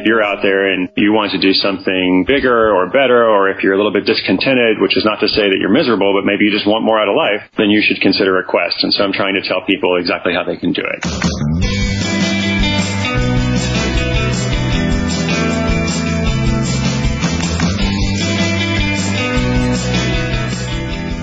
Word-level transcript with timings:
if 0.00 0.06
you're 0.08 0.24
out 0.24 0.40
there 0.40 0.72
and 0.72 0.88
you 0.96 1.12
want 1.12 1.36
to 1.36 1.40
do 1.40 1.52
something 1.52 2.24
bigger 2.26 2.72
or 2.72 2.88
better, 2.88 3.28
or 3.28 3.52
if 3.52 3.62
you're 3.62 3.74
a 3.74 3.76
little 3.76 3.92
bit 3.92 4.08
discontented, 4.08 4.80
which 4.80 4.96
is 4.96 5.04
not 5.04 5.20
to 5.20 5.28
say 5.28 5.44
that 5.52 5.58
you're 5.60 5.72
miserable, 5.72 6.16
but 6.16 6.24
maybe 6.24 6.48
you 6.48 6.50
just 6.50 6.66
want 6.66 6.84
more 6.84 6.96
out 6.96 7.08
of 7.08 7.14
life, 7.14 7.44
then 7.60 7.68
you 7.68 7.84
should 7.84 8.00
consider 8.00 8.40
a 8.40 8.44
quest. 8.44 8.80
And 8.80 8.92
so 8.92 9.04
I'm 9.04 9.12
trying 9.12 9.36
to 9.36 9.44
tell 9.44 9.60
people 9.68 10.00
exactly 10.00 10.32
how 10.32 10.44
they 10.44 10.56
can 10.56 10.72
do 10.72 10.82
it. 10.82 11.49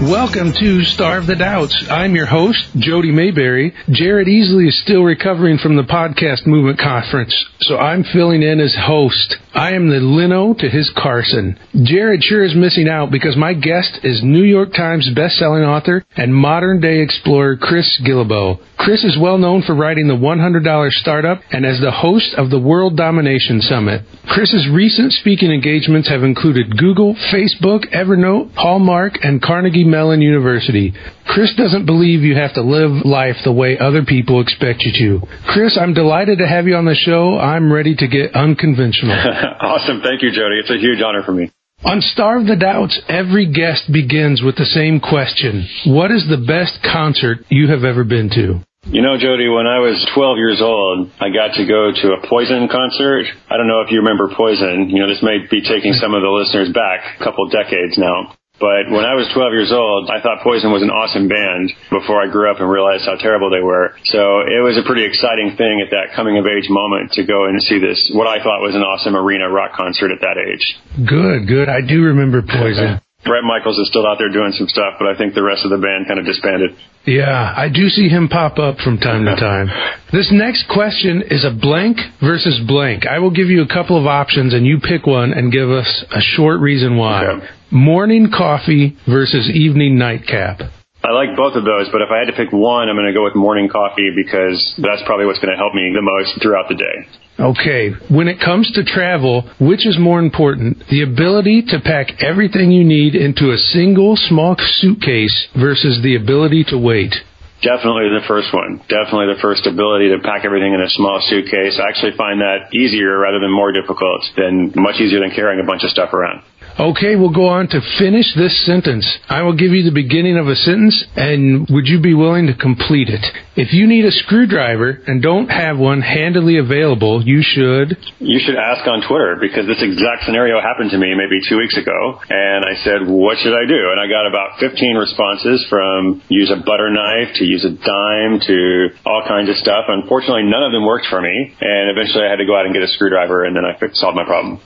Welcome 0.02 0.54
to 0.59 0.84
Starve 0.84 1.25
the 1.25 1.36
Doubts. 1.36 1.88
I'm 1.89 2.13
your 2.16 2.27
host, 2.27 2.59
Jody 2.77 3.11
Maberry. 3.11 3.73
Jared 3.89 4.27
Easley 4.27 4.68
is 4.68 4.80
still 4.84 5.02
recovering 5.02 5.57
from 5.57 5.75
the 5.75 5.81
podcast 5.81 6.45
movement 6.45 6.77
conference, 6.77 7.34
so 7.62 7.77
I'm 7.77 8.04
filling 8.04 8.44
in 8.44 8.59
as 8.59 8.77
host. 8.80 9.38
I 9.55 9.71
am 9.71 9.90
the 9.90 9.95
Leno 9.99 10.54
to 10.54 10.70
his 10.70 10.91
Carson. 10.95 11.57
Jared 11.84 12.23
sure 12.23 12.45
is 12.45 12.54
missing 12.54 12.88
out 12.88 13.09
because 13.09 13.35
my 13.35 13.55
guest 13.55 14.02
is 14.04 14.21
New 14.21 14.44
York 14.44 14.71
Times 14.73 15.09
bestselling 15.18 15.66
author 15.68 16.05
and 16.16 16.34
modern 16.34 16.79
day 16.79 17.02
explorer 17.02 17.57
Chris 17.57 17.99
Guillebeau. 18.05 18.59
Chris 18.77 19.04
is 19.04 19.18
well 19.20 19.40
known 19.40 19.63
for 19.63 19.73
writing 19.73 20.07
the 20.07 20.13
$100 20.13 20.91
Startup 20.91 21.41
and 21.52 21.66
as 21.66 21.82
the 21.82 21.91
host 21.91 22.35
of 22.38 22.52
the 22.52 22.59
World 22.59 22.95
Domination 22.95 23.62
Summit. 23.62 24.04
Chris's 24.29 24.70
recent 24.71 25.12
speaking 25.13 25.52
engagements 25.52 26.07
have 26.07 26.21
included 26.21 26.77
Google, 26.77 27.16
Facebook, 27.34 27.91
Evernote, 27.91 28.54
Hallmark, 28.54 29.13
and 29.23 29.41
Carnegie 29.41 29.87
Mellon 29.90 30.22
University. 30.22 30.94
Chris 31.26 31.54
doesn't 31.55 31.86
believe 31.86 32.22
you 32.22 32.36
have 32.36 32.54
to 32.55 32.62
live 32.62 33.05
life 33.05 33.38
the 33.44 33.52
way 33.52 33.77
other 33.77 34.04
people 34.05 34.41
expect 34.41 34.84
you 34.84 35.20
to. 35.20 35.27
Chris, 35.48 35.77
I'm 35.80 35.94
delighted 35.94 36.40
to 36.40 36.48
have 36.48 36.68
you 36.68 36.76
on 36.76 36.86
the 36.86 36.96
show. 36.96 37.38
I'm 37.38 37.72
ready 37.72 37.96
to 37.96 38.08
get 38.08 38.36
unconventional. 38.36 39.13
awesome. 39.62 40.02
Thank 40.02 40.22
you, 40.22 40.32
Jody. 40.32 40.60
It's 40.60 40.72
a 40.72 40.77
huge 40.77 41.02
honor 41.02 41.23
for 41.23 41.34
me. 41.34 41.52
On 41.85 42.02
Starve 42.02 42.48
the 42.48 42.55
Doubts, 42.55 42.99
every 43.07 43.46
guest 43.46 43.91
begins 43.94 44.41
with 44.41 44.55
the 44.57 44.66
same 44.66 44.99
question. 44.99 45.68
What 45.85 46.10
is 46.10 46.26
the 46.27 46.41
best 46.41 46.82
concert 46.82 47.46
you 47.49 47.70
have 47.70 47.84
ever 47.84 48.04
been 48.04 48.29
to? 48.34 48.66
You 48.90 49.04
know, 49.04 49.20
Jody, 49.20 49.51
when 49.51 49.68
I 49.68 49.84
was 49.84 49.99
12 50.16 50.38
years 50.40 50.63
old, 50.63 51.12
I 51.20 51.27
got 51.27 51.60
to 51.60 51.68
go 51.68 51.91
to 51.91 52.07
a 52.16 52.24
Poison 52.24 52.72
concert. 52.72 53.27
I 53.51 53.60
don't 53.60 53.68
know 53.68 53.84
if 53.84 53.91
you 53.91 53.99
remember 53.99 54.32
Poison. 54.32 54.88
You 54.88 55.04
know, 55.04 55.12
this 55.12 55.20
may 55.22 55.44
be 55.44 55.60
taking 55.60 55.91
some 56.01 56.16
of 56.16 56.24
the 56.24 56.32
listeners 56.32 56.72
back 56.72 57.20
a 57.20 57.24
couple 57.24 57.46
decades 57.51 57.99
now. 57.99 58.32
But 58.60 58.90
when 58.90 59.05
I 59.05 59.13
was 59.13 59.30
12 59.34 59.54
years 59.54 59.72
old, 59.72 60.10
I 60.10 60.22
thought 60.22 60.41
Poison 60.41 60.74
was 60.74 60.82
an 60.82 60.90
awesome 60.90 61.30
band 61.30 61.74
before 61.94 62.18
I 62.22 62.26
grew 62.26 62.50
up 62.50 62.58
and 62.58 62.66
realized 62.66 63.05
how 63.05 63.16
terrible 63.16 63.54
they 63.54 63.62
were. 63.62 63.94
So 64.09 64.41
it 64.41 64.66
was 64.66 64.78
a 64.81 64.86
pretty 64.86 65.06
exciting 65.06 65.53
thing 65.58 65.86
at 65.86 65.94
that 65.94 66.18
coming 66.18 66.41
of 66.41 66.46
age 66.50 66.66
moment 66.69 67.13
to 67.13 67.24
go 67.24 67.46
and 67.46 67.62
see 67.62 67.78
this, 67.78 68.09
what 68.13 68.25
I 68.25 68.41
thought 68.41 68.66
was 68.66 68.74
an 68.74 68.81
awesome 68.81 69.16
arena 69.16 69.50
rock 69.50 69.78
concert 69.78 70.09
at 70.09 70.22
that 70.25 70.41
age. 70.41 70.66
Good, 70.97 71.47
good. 71.47 71.69
I 71.69 71.85
do 71.85 72.02
remember 72.02 72.41
Poison. 72.41 73.02
Bret 73.25 73.44
Michaels 73.44 73.78
is 73.78 73.90
still 73.90 74.08
out 74.08 74.18
there 74.19 74.30
doing 74.30 74.53
some 74.53 74.68
stuff, 74.69 74.96
but 75.00 75.08
I 75.08 75.18
think 75.18 75.34
the 75.34 75.44
rest 75.44 75.66
of 75.66 75.72
the 75.72 75.78
band 75.78 76.08
kind 76.08 76.19
of 76.19 76.25
disbanded. 76.25 76.78
Yeah, 77.06 77.53
I 77.56 77.68
do 77.68 77.90
see 77.90 78.08
him 78.08 78.30
pop 78.30 78.58
up 78.58 78.78
from 78.78 79.00
time 79.00 79.25
to 79.25 79.35
time. 79.35 79.68
This 80.13 80.30
next 80.31 80.68
question 80.69 81.24
is 81.30 81.44
a 81.44 81.52
blank 81.52 81.97
versus 82.22 82.59
blank. 82.66 83.06
I 83.06 83.19
will 83.19 83.31
give 83.31 83.47
you 83.47 83.63
a 83.63 83.68
couple 83.68 84.00
of 84.00 84.06
options 84.06 84.53
and 84.53 84.66
you 84.66 84.80
pick 84.80 85.06
one 85.06 85.34
and 85.34 85.52
give 85.52 85.69
us 85.69 86.06
a 86.12 86.22
short 86.22 86.62
reason 86.62 86.96
why. 86.96 87.25
Okay. 87.25 87.47
Morning 87.72 88.31
coffee 88.31 88.96
versus 89.09 89.51
evening 89.51 89.97
nightcap. 89.97 90.62
I 91.03 91.12
like 91.12 91.35
both 91.35 91.56
of 91.56 91.66
those, 91.66 91.91
but 91.91 92.00
if 92.00 92.07
I 92.09 92.19
had 92.19 92.31
to 92.31 92.34
pick 92.34 92.53
one, 92.53 92.88
I'm 92.88 92.96
going 92.96 93.12
to 93.12 93.13
go 93.13 93.25
with 93.25 93.35
morning 93.35 93.68
coffee 93.68 94.07
because 94.16 94.56
that's 94.79 95.03
probably 95.06 95.25
what's 95.25 95.40
going 95.40 95.51
to 95.51 95.59
help 95.59 95.75
me 95.75 95.91
the 95.94 96.01
most 96.01 96.41
throughout 96.41 96.69
the 96.69 96.79
day. 96.79 96.97
Okay, 97.38 97.91
when 98.07 98.29
it 98.29 98.40
comes 98.40 98.72
to 98.72 98.85
travel, 98.88 99.51
which 99.59 99.85
is 99.85 100.00
more 100.00 100.19
important? 100.19 100.79
The 100.90 101.03
ability 101.03 101.63
to 101.75 101.84
pack 101.84 102.23
everything 102.23 102.72
you 102.72 102.85
need 102.85 103.16
into 103.16 103.51
a 103.51 103.57
single 103.57 104.16
small 104.16 104.56
suitcase 104.79 105.47
versus 105.59 105.99
the 106.01 106.16
ability 106.16 106.63
to 106.72 106.78
wait? 106.78 107.13
Definitely 107.61 108.16
the 108.16 108.23
first 108.28 108.53
one. 108.53 108.79
Definitely 108.88 109.35
the 109.35 109.41
first 109.41 109.67
ability 109.67 110.16
to 110.16 110.23
pack 110.23 110.45
everything 110.45 110.73
in 110.73 110.79
a 110.79 110.89
small 110.89 111.19
suitcase. 111.28 111.81
I 111.84 111.89
actually 111.89 112.16
find 112.16 112.39
that 112.39 112.72
easier 112.72 113.19
rather 113.19 113.39
than 113.39 113.51
more 113.51 113.73
difficult 113.73 114.23
than 114.38 114.72
much 114.75 115.01
easier 115.01 115.19
than 115.19 115.35
carrying 115.35 115.59
a 115.59 115.67
bunch 115.67 115.84
of 115.84 115.89
stuff 115.89 116.13
around. 116.13 116.47
Okay, 116.77 117.15
we'll 117.17 117.33
go 117.33 117.49
on 117.49 117.65
to 117.73 117.81
finish 117.97 118.29
this 118.38 118.53
sentence. 118.69 119.01
I 119.27 119.41
will 119.41 119.57
give 119.57 119.73
you 119.73 119.81
the 119.81 119.89
beginning 119.89 120.38
of 120.38 120.45
a 120.45 120.53
sentence, 120.53 120.93
and 121.17 121.65
would 121.73 121.89
you 121.89 121.97
be 121.97 122.13
willing 122.13 122.45
to 122.45 122.53
complete 122.53 123.09
it? 123.09 123.25
If 123.57 123.73
you 123.73 123.89
need 123.89 124.05
a 124.05 124.13
screwdriver 124.13 125.01
and 125.09 125.17
don't 125.17 125.49
have 125.49 125.81
one 125.81 126.05
handily 126.05 126.61
available, 126.61 127.25
you 127.25 127.41
should. 127.41 127.97
You 128.21 128.37
should 128.37 128.61
ask 128.61 128.85
on 128.85 129.01
Twitter 129.01 129.41
because 129.41 129.66
this 129.66 129.81
exact 129.81 130.29
scenario 130.29 130.61
happened 130.61 130.93
to 130.93 131.01
me 131.01 131.17
maybe 131.17 131.41
two 131.49 131.57
weeks 131.57 131.73
ago, 131.81 132.21
and 132.29 132.61
I 132.61 132.77
said, 132.85 133.09
"What 133.09 133.39
should 133.39 133.57
I 133.57 133.66
do?" 133.66 133.89
And 133.89 133.99
I 133.99 134.05
got 134.05 134.29
about 134.29 134.59
15 134.59 134.97
responses 134.97 135.66
from 135.73 136.21
use 136.29 136.51
a 136.51 136.57
butter 136.61 136.91
knife 136.91 137.33
to 137.41 137.43
use 137.43 137.66
a 137.66 137.71
dime 137.73 138.39
to 138.41 138.89
all 139.03 139.23
kinds 139.25 139.49
of 139.49 139.57
stuff. 139.57 139.85
Unfortunately, 139.89 140.43
none 140.43 140.61
of 140.61 140.71
them 140.71 140.85
worked 140.85 141.07
for 141.07 141.21
me, 141.21 141.57
and 141.59 141.89
eventually 141.89 142.23
I 142.23 142.29
had 142.29 142.37
to 142.37 142.45
go 142.45 142.55
out 142.55 142.66
and 142.66 142.73
get 142.73 142.83
a 142.83 142.87
screwdriver, 142.87 143.45
and 143.45 143.55
then 143.55 143.66
I 143.66 143.73
solved 143.93 144.16
my 144.16 144.25
problem. 144.25 144.59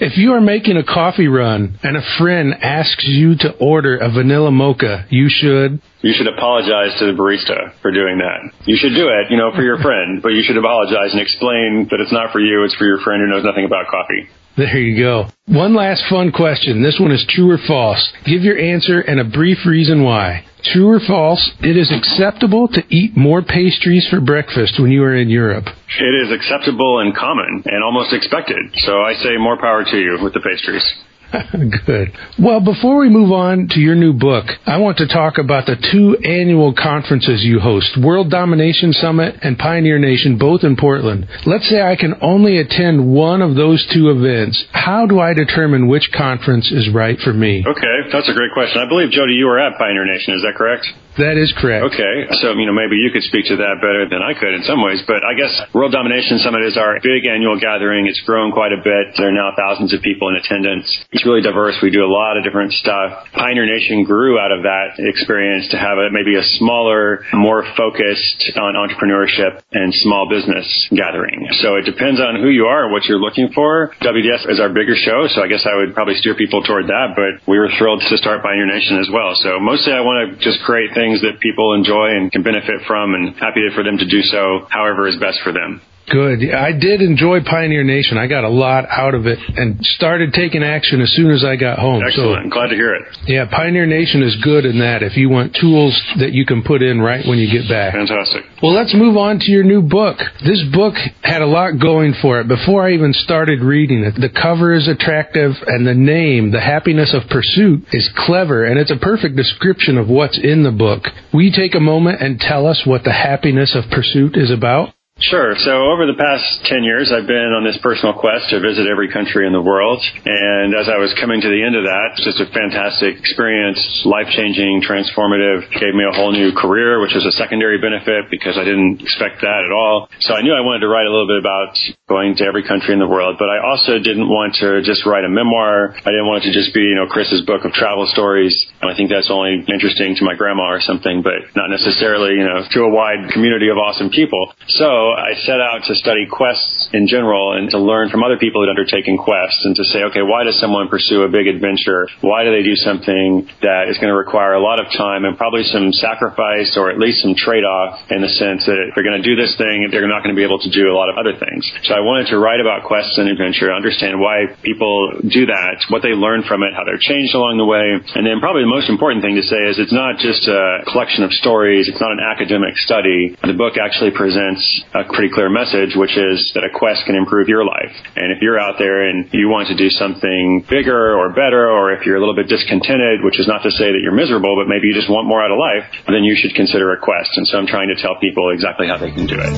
If 0.00 0.16
you 0.16 0.32
are 0.32 0.40
making 0.40 0.76
a 0.76 0.84
coffee 0.84 1.28
run 1.28 1.78
and 1.82 1.96
a 1.96 2.02
friend 2.18 2.54
asks 2.60 3.04
you 3.06 3.36
to 3.38 3.50
order 3.58 3.96
a 3.96 4.10
vanilla 4.10 4.50
mocha, 4.50 5.06
you 5.10 5.28
should. 5.28 5.80
You 6.02 6.12
should 6.12 6.28
apologize 6.28 6.98
to 6.98 7.06
the 7.06 7.16
barista 7.18 7.72
for 7.82 7.90
doing 7.90 8.18
that. 8.18 8.52
You 8.66 8.76
should 8.76 8.94
do 8.94 9.08
it, 9.08 9.30
you 9.30 9.36
know, 9.36 9.50
for 9.54 9.62
your 9.62 9.78
friend, 9.78 10.22
but 10.22 10.30
you 10.30 10.42
should 10.42 10.56
apologize 10.56 11.12
and 11.12 11.20
explain 11.20 11.88
that 11.90 12.00
it's 12.00 12.12
not 12.12 12.32
for 12.32 12.40
you, 12.40 12.64
it's 12.64 12.74
for 12.76 12.84
your 12.84 13.00
friend 13.00 13.22
who 13.22 13.28
knows 13.28 13.44
nothing 13.44 13.64
about 13.64 13.86
coffee. 13.88 14.28
There 14.56 14.78
you 14.78 14.96
go. 14.96 15.28
One 15.46 15.74
last 15.74 16.04
fun 16.08 16.32
question. 16.32 16.82
This 16.82 16.98
one 16.98 17.12
is 17.12 17.26
true 17.28 17.50
or 17.50 17.58
false. 17.68 18.12
Give 18.24 18.42
your 18.42 18.58
answer 18.58 19.00
and 19.00 19.20
a 19.20 19.24
brief 19.24 19.58
reason 19.66 20.02
why. 20.02 20.46
True 20.64 20.88
or 20.88 21.00
false, 21.06 21.52
it 21.60 21.76
is 21.76 21.92
acceptable 21.92 22.66
to 22.68 22.82
eat 22.88 23.16
more 23.16 23.42
pastries 23.42 24.08
for 24.08 24.20
breakfast 24.20 24.80
when 24.80 24.90
you 24.90 25.02
are 25.04 25.14
in 25.14 25.28
Europe. 25.28 25.66
It 26.00 26.26
is 26.26 26.32
acceptable 26.32 27.00
and 27.00 27.14
common 27.14 27.62
and 27.66 27.84
almost 27.84 28.14
expected. 28.14 28.56
So 28.78 29.02
I 29.02 29.12
say 29.14 29.36
more 29.36 29.58
power 29.60 29.84
to 29.84 29.96
you 29.96 30.18
with 30.22 30.32
the 30.32 30.40
pastries. 30.40 30.84
Good. 31.86 32.12
Well, 32.38 32.60
before 32.60 32.98
we 32.98 33.08
move 33.08 33.32
on 33.32 33.68
to 33.70 33.80
your 33.80 33.94
new 33.94 34.12
book, 34.12 34.46
I 34.64 34.78
want 34.78 34.98
to 34.98 35.08
talk 35.08 35.38
about 35.38 35.66
the 35.66 35.76
two 35.92 36.16
annual 36.26 36.74
conferences 36.74 37.42
you 37.44 37.58
host 37.60 37.98
World 38.00 38.30
Domination 38.30 38.92
Summit 38.92 39.36
and 39.42 39.58
Pioneer 39.58 39.98
Nation, 39.98 40.38
both 40.38 40.62
in 40.62 40.76
Portland. 40.76 41.26
Let's 41.44 41.68
say 41.68 41.82
I 41.82 41.96
can 41.96 42.14
only 42.20 42.58
attend 42.58 43.12
one 43.12 43.42
of 43.42 43.54
those 43.54 43.86
two 43.92 44.10
events. 44.10 44.64
How 44.72 45.06
do 45.06 45.18
I 45.18 45.34
determine 45.34 45.88
which 45.88 46.10
conference 46.16 46.70
is 46.70 46.88
right 46.94 47.18
for 47.18 47.32
me? 47.32 47.64
Okay, 47.66 47.96
that's 48.12 48.28
a 48.28 48.34
great 48.34 48.52
question. 48.52 48.80
I 48.80 48.88
believe, 48.88 49.10
Jody, 49.10 49.34
you 49.34 49.46
were 49.46 49.58
at 49.58 49.78
Pioneer 49.78 50.04
Nation. 50.04 50.34
Is 50.34 50.42
that 50.42 50.54
correct? 50.56 50.86
That 51.16 51.40
is 51.40 51.48
correct. 51.56 51.96
Okay, 51.96 52.28
so 52.44 52.52
you 52.52 52.68
know 52.68 52.76
maybe 52.76 53.00
you 53.00 53.08
could 53.08 53.24
speak 53.24 53.48
to 53.48 53.56
that 53.56 53.80
better 53.80 54.04
than 54.04 54.20
I 54.20 54.36
could 54.36 54.52
in 54.52 54.60
some 54.68 54.84
ways, 54.84 55.00
but 55.08 55.24
I 55.24 55.32
guess 55.32 55.48
World 55.72 55.96
Domination 55.96 56.36
Summit 56.44 56.60
is 56.68 56.76
our 56.76 57.00
big 57.00 57.24
annual 57.24 57.56
gathering. 57.56 58.04
It's 58.04 58.20
grown 58.28 58.52
quite 58.52 58.76
a 58.76 58.80
bit. 58.84 59.16
There 59.16 59.32
are 59.32 59.36
now 59.36 59.56
thousands 59.56 59.96
of 59.96 60.04
people 60.04 60.28
in 60.28 60.36
attendance. 60.36 60.84
It's 61.16 61.24
really 61.24 61.40
diverse. 61.40 61.80
We 61.80 61.88
do 61.88 62.04
a 62.04 62.12
lot 62.12 62.36
of 62.36 62.44
different 62.44 62.76
stuff. 62.76 63.32
Pioneer 63.32 63.64
Nation 63.64 64.04
grew 64.04 64.36
out 64.36 64.52
of 64.52 64.68
that 64.68 65.00
experience 65.00 65.72
to 65.72 65.80
have 65.80 65.96
a, 65.96 66.12
maybe 66.12 66.36
a 66.36 66.44
smaller, 66.60 67.24
more 67.32 67.64
focused 67.80 68.52
on 68.60 68.76
entrepreneurship 68.76 69.64
and 69.72 69.96
small 70.04 70.28
business 70.28 70.68
gathering. 70.92 71.48
So 71.64 71.80
it 71.80 71.88
depends 71.88 72.20
on 72.20 72.44
who 72.44 72.52
you 72.52 72.68
are, 72.68 72.84
and 72.84 72.92
what 72.92 73.08
you're 73.08 73.20
looking 73.20 73.48
for. 73.56 73.96
WDS 74.04 74.52
is 74.52 74.60
our 74.60 74.68
bigger 74.68 74.92
show, 74.92 75.32
so 75.32 75.40
I 75.40 75.48
guess 75.48 75.64
I 75.64 75.80
would 75.80 75.96
probably 75.96 76.20
steer 76.20 76.36
people 76.36 76.60
toward 76.60 76.92
that, 76.92 77.16
but 77.16 77.40
we 77.48 77.56
were 77.56 77.72
thrilled 77.80 78.04
to 78.04 78.16
start 78.20 78.44
Pioneer 78.44 78.68
Nation 78.68 79.00
as 79.00 79.08
well. 79.08 79.32
So 79.40 79.56
mostly 79.56 79.96
I 79.96 80.04
want 80.04 80.36
to 80.36 80.44
just 80.44 80.60
create 80.60 80.92
things 80.92 81.05
things 81.06 81.22
that 81.22 81.38
people 81.38 81.74
enjoy 81.74 82.10
and 82.18 82.32
can 82.32 82.42
benefit 82.42 82.82
from 82.86 83.14
and 83.14 83.34
happy 83.36 83.62
for 83.74 83.84
them 83.84 83.96
to 83.98 84.06
do 84.06 84.22
so 84.22 84.66
however 84.70 85.06
is 85.06 85.16
best 85.20 85.38
for 85.44 85.52
them. 85.52 85.80
Good. 86.08 86.54
I 86.54 86.70
did 86.72 87.02
enjoy 87.02 87.40
Pioneer 87.42 87.82
Nation. 87.82 88.16
I 88.16 88.28
got 88.28 88.44
a 88.44 88.48
lot 88.48 88.86
out 88.88 89.14
of 89.14 89.26
it 89.26 89.38
and 89.56 89.84
started 89.98 90.32
taking 90.32 90.62
action 90.62 91.00
as 91.00 91.12
soon 91.12 91.30
as 91.32 91.44
I 91.44 91.56
got 91.56 91.78
home. 91.78 92.02
Excellent. 92.06 92.46
So, 92.46 92.50
Glad 92.50 92.68
to 92.68 92.76
hear 92.76 92.94
it. 92.94 93.02
Yeah, 93.26 93.46
Pioneer 93.50 93.86
Nation 93.86 94.22
is 94.22 94.36
good 94.42 94.64
in 94.64 94.78
that 94.78 95.02
if 95.02 95.16
you 95.16 95.28
want 95.28 95.56
tools 95.60 96.00
that 96.18 96.32
you 96.32 96.46
can 96.46 96.62
put 96.62 96.82
in 96.82 97.00
right 97.00 97.26
when 97.26 97.38
you 97.38 97.50
get 97.50 97.68
back. 97.68 97.94
Fantastic. 97.94 98.44
Well, 98.62 98.72
let's 98.72 98.94
move 98.94 99.16
on 99.16 99.40
to 99.40 99.50
your 99.50 99.64
new 99.64 99.82
book. 99.82 100.18
This 100.44 100.62
book 100.72 100.94
had 101.22 101.42
a 101.42 101.46
lot 101.46 101.80
going 101.80 102.14
for 102.22 102.40
it 102.40 102.48
before 102.48 102.86
I 102.86 102.92
even 102.92 103.12
started 103.12 103.60
reading 103.60 104.04
it. 104.04 104.14
The 104.14 104.30
cover 104.30 104.74
is 104.74 104.86
attractive 104.88 105.52
and 105.66 105.86
the 105.86 105.94
name, 105.94 106.52
The 106.52 106.60
Happiness 106.60 107.14
of 107.14 107.28
Pursuit, 107.28 107.84
is 107.92 108.08
clever 108.16 108.64
and 108.64 108.78
it's 108.78 108.92
a 108.92 108.96
perfect 108.96 109.36
description 109.36 109.98
of 109.98 110.08
what's 110.08 110.38
in 110.38 110.62
the 110.62 110.70
book. 110.70 111.02
Will 111.32 111.42
you 111.42 111.52
take 111.54 111.74
a 111.74 111.80
moment 111.80 112.22
and 112.22 112.38
tell 112.38 112.66
us 112.66 112.82
what 112.86 113.02
The 113.02 113.12
Happiness 113.12 113.74
of 113.74 113.90
Pursuit 113.90 114.36
is 114.36 114.50
about? 114.50 114.95
Sure. 115.16 115.56
So 115.64 115.88
over 115.96 116.04
the 116.04 116.12
past 116.12 116.44
10 116.68 116.84
years, 116.84 117.08
I've 117.08 117.24
been 117.24 117.56
on 117.56 117.64
this 117.64 117.80
personal 117.80 118.12
quest 118.12 118.52
to 118.52 118.60
visit 118.60 118.84
every 118.84 119.08
country 119.08 119.48
in 119.48 119.52
the 119.56 119.64
world. 119.64 119.96
And 120.28 120.76
as 120.76 120.92
I 120.92 121.00
was 121.00 121.16
coming 121.16 121.40
to 121.40 121.48
the 121.48 121.64
end 121.64 121.72
of 121.72 121.88
that, 121.88 122.20
it's 122.20 122.24
just 122.28 122.36
a 122.36 122.44
fantastic 122.52 123.16
experience, 123.16 123.80
life-changing, 124.04 124.84
transformative, 124.84 125.72
gave 125.80 125.96
me 125.96 126.04
a 126.04 126.12
whole 126.12 126.36
new 126.36 126.52
career, 126.52 127.00
which 127.00 127.16
was 127.16 127.24
a 127.24 127.32
secondary 127.32 127.80
benefit 127.80 128.28
because 128.28 128.60
I 128.60 128.68
didn't 128.68 129.00
expect 129.00 129.40
that 129.40 129.64
at 129.64 129.72
all. 129.72 130.12
So 130.20 130.36
I 130.36 130.44
knew 130.44 130.52
I 130.52 130.60
wanted 130.60 130.84
to 130.84 130.90
write 130.92 131.08
a 131.08 131.12
little 131.12 131.26
bit 131.26 131.40
about 131.40 131.72
going 132.12 132.36
to 132.36 132.44
every 132.44 132.68
country 132.68 132.92
in 132.92 133.00
the 133.00 133.08
world, 133.08 133.40
but 133.40 133.48
I 133.48 133.64
also 133.64 133.96
didn't 133.96 134.28
want 134.28 134.60
to 134.60 134.84
just 134.84 135.08
write 135.08 135.24
a 135.24 135.32
memoir. 135.32 135.96
I 135.96 136.12
didn't 136.12 136.28
want 136.28 136.44
it 136.44 136.52
to 136.52 136.54
just 136.54 136.76
be, 136.76 136.84
you 136.84 136.94
know, 136.94 137.08
Chris's 137.08 137.40
book 137.48 137.64
of 137.64 137.72
travel 137.72 138.04
stories. 138.04 138.52
And 138.84 138.92
I 138.92 138.94
think 138.94 139.08
that's 139.08 139.32
only 139.32 139.64
interesting 139.64 140.12
to 140.20 140.28
my 140.28 140.36
grandma 140.36 140.76
or 140.76 140.84
something, 140.84 141.24
but 141.24 141.56
not 141.56 141.72
necessarily, 141.72 142.36
you 142.36 142.44
know, 142.44 142.68
to 142.68 142.78
a 142.84 142.92
wide 142.92 143.32
community 143.32 143.72
of 143.72 143.80
awesome 143.80 144.12
people. 144.12 144.52
So 144.76 145.05
I 145.12 145.34
set 145.44 145.60
out 145.60 145.84
to 145.86 145.94
study 145.94 146.26
quests 146.26 146.88
in 146.92 147.06
general 147.06 147.52
and 147.56 147.70
to 147.70 147.78
learn 147.78 148.10
from 148.10 148.24
other 148.24 148.38
people 148.38 148.62
who'd 148.62 148.70
undertaken 148.70 149.18
quests 149.18 149.62
and 149.64 149.76
to 149.76 149.84
say, 149.84 150.02
okay, 150.10 150.22
why 150.22 150.44
does 150.44 150.58
someone 150.58 150.88
pursue 150.88 151.22
a 151.22 151.28
big 151.28 151.46
adventure? 151.46 152.08
Why 152.20 152.44
do 152.44 152.50
they 152.50 152.62
do 152.62 152.76
something 152.76 153.48
that 153.62 153.88
is 153.88 153.98
going 153.98 154.10
to 154.10 154.16
require 154.16 154.54
a 154.54 154.62
lot 154.62 154.80
of 154.80 154.86
time 154.96 155.24
and 155.24 155.36
probably 155.36 155.64
some 155.64 155.92
sacrifice 155.92 156.76
or 156.76 156.90
at 156.90 156.98
least 156.98 157.22
some 157.22 157.34
trade-off 157.34 158.10
in 158.10 158.22
the 158.22 158.32
sense 158.32 158.66
that 158.66 158.78
if 158.88 158.94
they're 158.94 159.06
going 159.06 159.20
to 159.20 159.26
do 159.26 159.36
this 159.36 159.54
thing, 159.56 159.88
they're 159.90 160.08
not 160.08 160.22
going 160.22 160.34
to 160.34 160.38
be 160.38 160.44
able 160.44 160.58
to 160.58 160.70
do 160.70 160.88
a 160.90 160.96
lot 160.96 161.08
of 161.08 161.16
other 161.20 161.36
things. 161.36 161.62
So 161.84 161.94
I 161.94 162.00
wanted 162.00 162.32
to 162.32 162.38
write 162.38 162.60
about 162.60 162.88
quests 162.88 163.18
and 163.18 163.28
adventure, 163.28 163.72
understand 163.72 164.18
why 164.18 164.56
people 164.62 165.20
do 165.28 165.46
that, 165.46 165.84
what 165.88 166.02
they 166.02 166.16
learn 166.16 166.42
from 166.42 166.62
it, 166.62 166.72
how 166.74 166.84
they're 166.84 167.00
changed 167.00 167.34
along 167.34 167.58
the 167.58 167.68
way. 167.68 168.00
And 168.14 168.24
then 168.24 168.40
probably 168.40 168.62
the 168.62 168.72
most 168.72 168.88
important 168.88 169.20
thing 169.20 169.36
to 169.36 169.44
say 169.44 169.60
is 169.68 169.78
it's 169.78 169.92
not 169.92 170.18
just 170.18 170.48
a 170.48 170.82
collection 170.88 171.22
of 171.24 171.32
stories. 171.32 171.88
It's 171.88 172.00
not 172.00 172.12
an 172.12 172.22
academic 172.22 172.76
study. 172.78 173.36
The 173.42 173.56
book 173.56 173.76
actually 173.76 174.10
presents 174.10 174.62
a 174.96 175.04
pretty 175.12 175.28
clear 175.28 175.50
message, 175.52 175.92
which 175.92 176.16
is 176.16 176.52
that 176.54 176.64
a 176.64 176.72
quest 176.72 177.04
can 177.04 177.14
improve 177.14 177.48
your 177.48 177.64
life. 177.64 177.92
And 178.16 178.32
if 178.32 178.40
you're 178.40 178.58
out 178.58 178.76
there 178.78 179.08
and 179.08 179.28
you 179.32 179.48
want 179.48 179.68
to 179.68 179.76
do 179.76 179.90
something 179.90 180.64
bigger 180.70 181.12
or 181.12 181.30
better, 181.36 181.68
or 181.68 181.92
if 181.92 182.06
you're 182.06 182.16
a 182.16 182.20
little 182.20 182.34
bit 182.34 182.48
discontented, 182.48 183.20
which 183.20 183.38
is 183.38 183.46
not 183.46 183.62
to 183.64 183.70
say 183.70 183.92
that 183.92 184.00
you're 184.00 184.16
miserable, 184.16 184.56
but 184.56 184.68
maybe 184.68 184.88
you 184.88 184.94
just 184.94 185.10
want 185.10 185.28
more 185.28 185.44
out 185.44 185.52
of 185.52 185.58
life, 185.60 185.84
then 186.08 186.24
you 186.24 186.34
should 186.34 186.54
consider 186.54 186.92
a 186.92 186.98
quest. 186.98 187.30
And 187.36 187.46
so 187.46 187.58
I'm 187.58 187.66
trying 187.66 187.88
to 187.92 188.00
tell 188.00 188.16
people 188.20 188.50
exactly 188.50 188.88
how 188.88 188.96
they 188.96 189.12
can 189.12 189.26
do 189.26 189.36
it. 189.36 189.52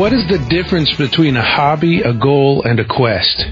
What 0.00 0.14
is 0.14 0.24
the 0.28 0.38
difference 0.48 0.94
between 0.96 1.36
a 1.36 1.44
hobby, 1.44 2.00
a 2.00 2.14
goal, 2.14 2.62
and 2.64 2.80
a 2.80 2.86
quest? 2.88 3.44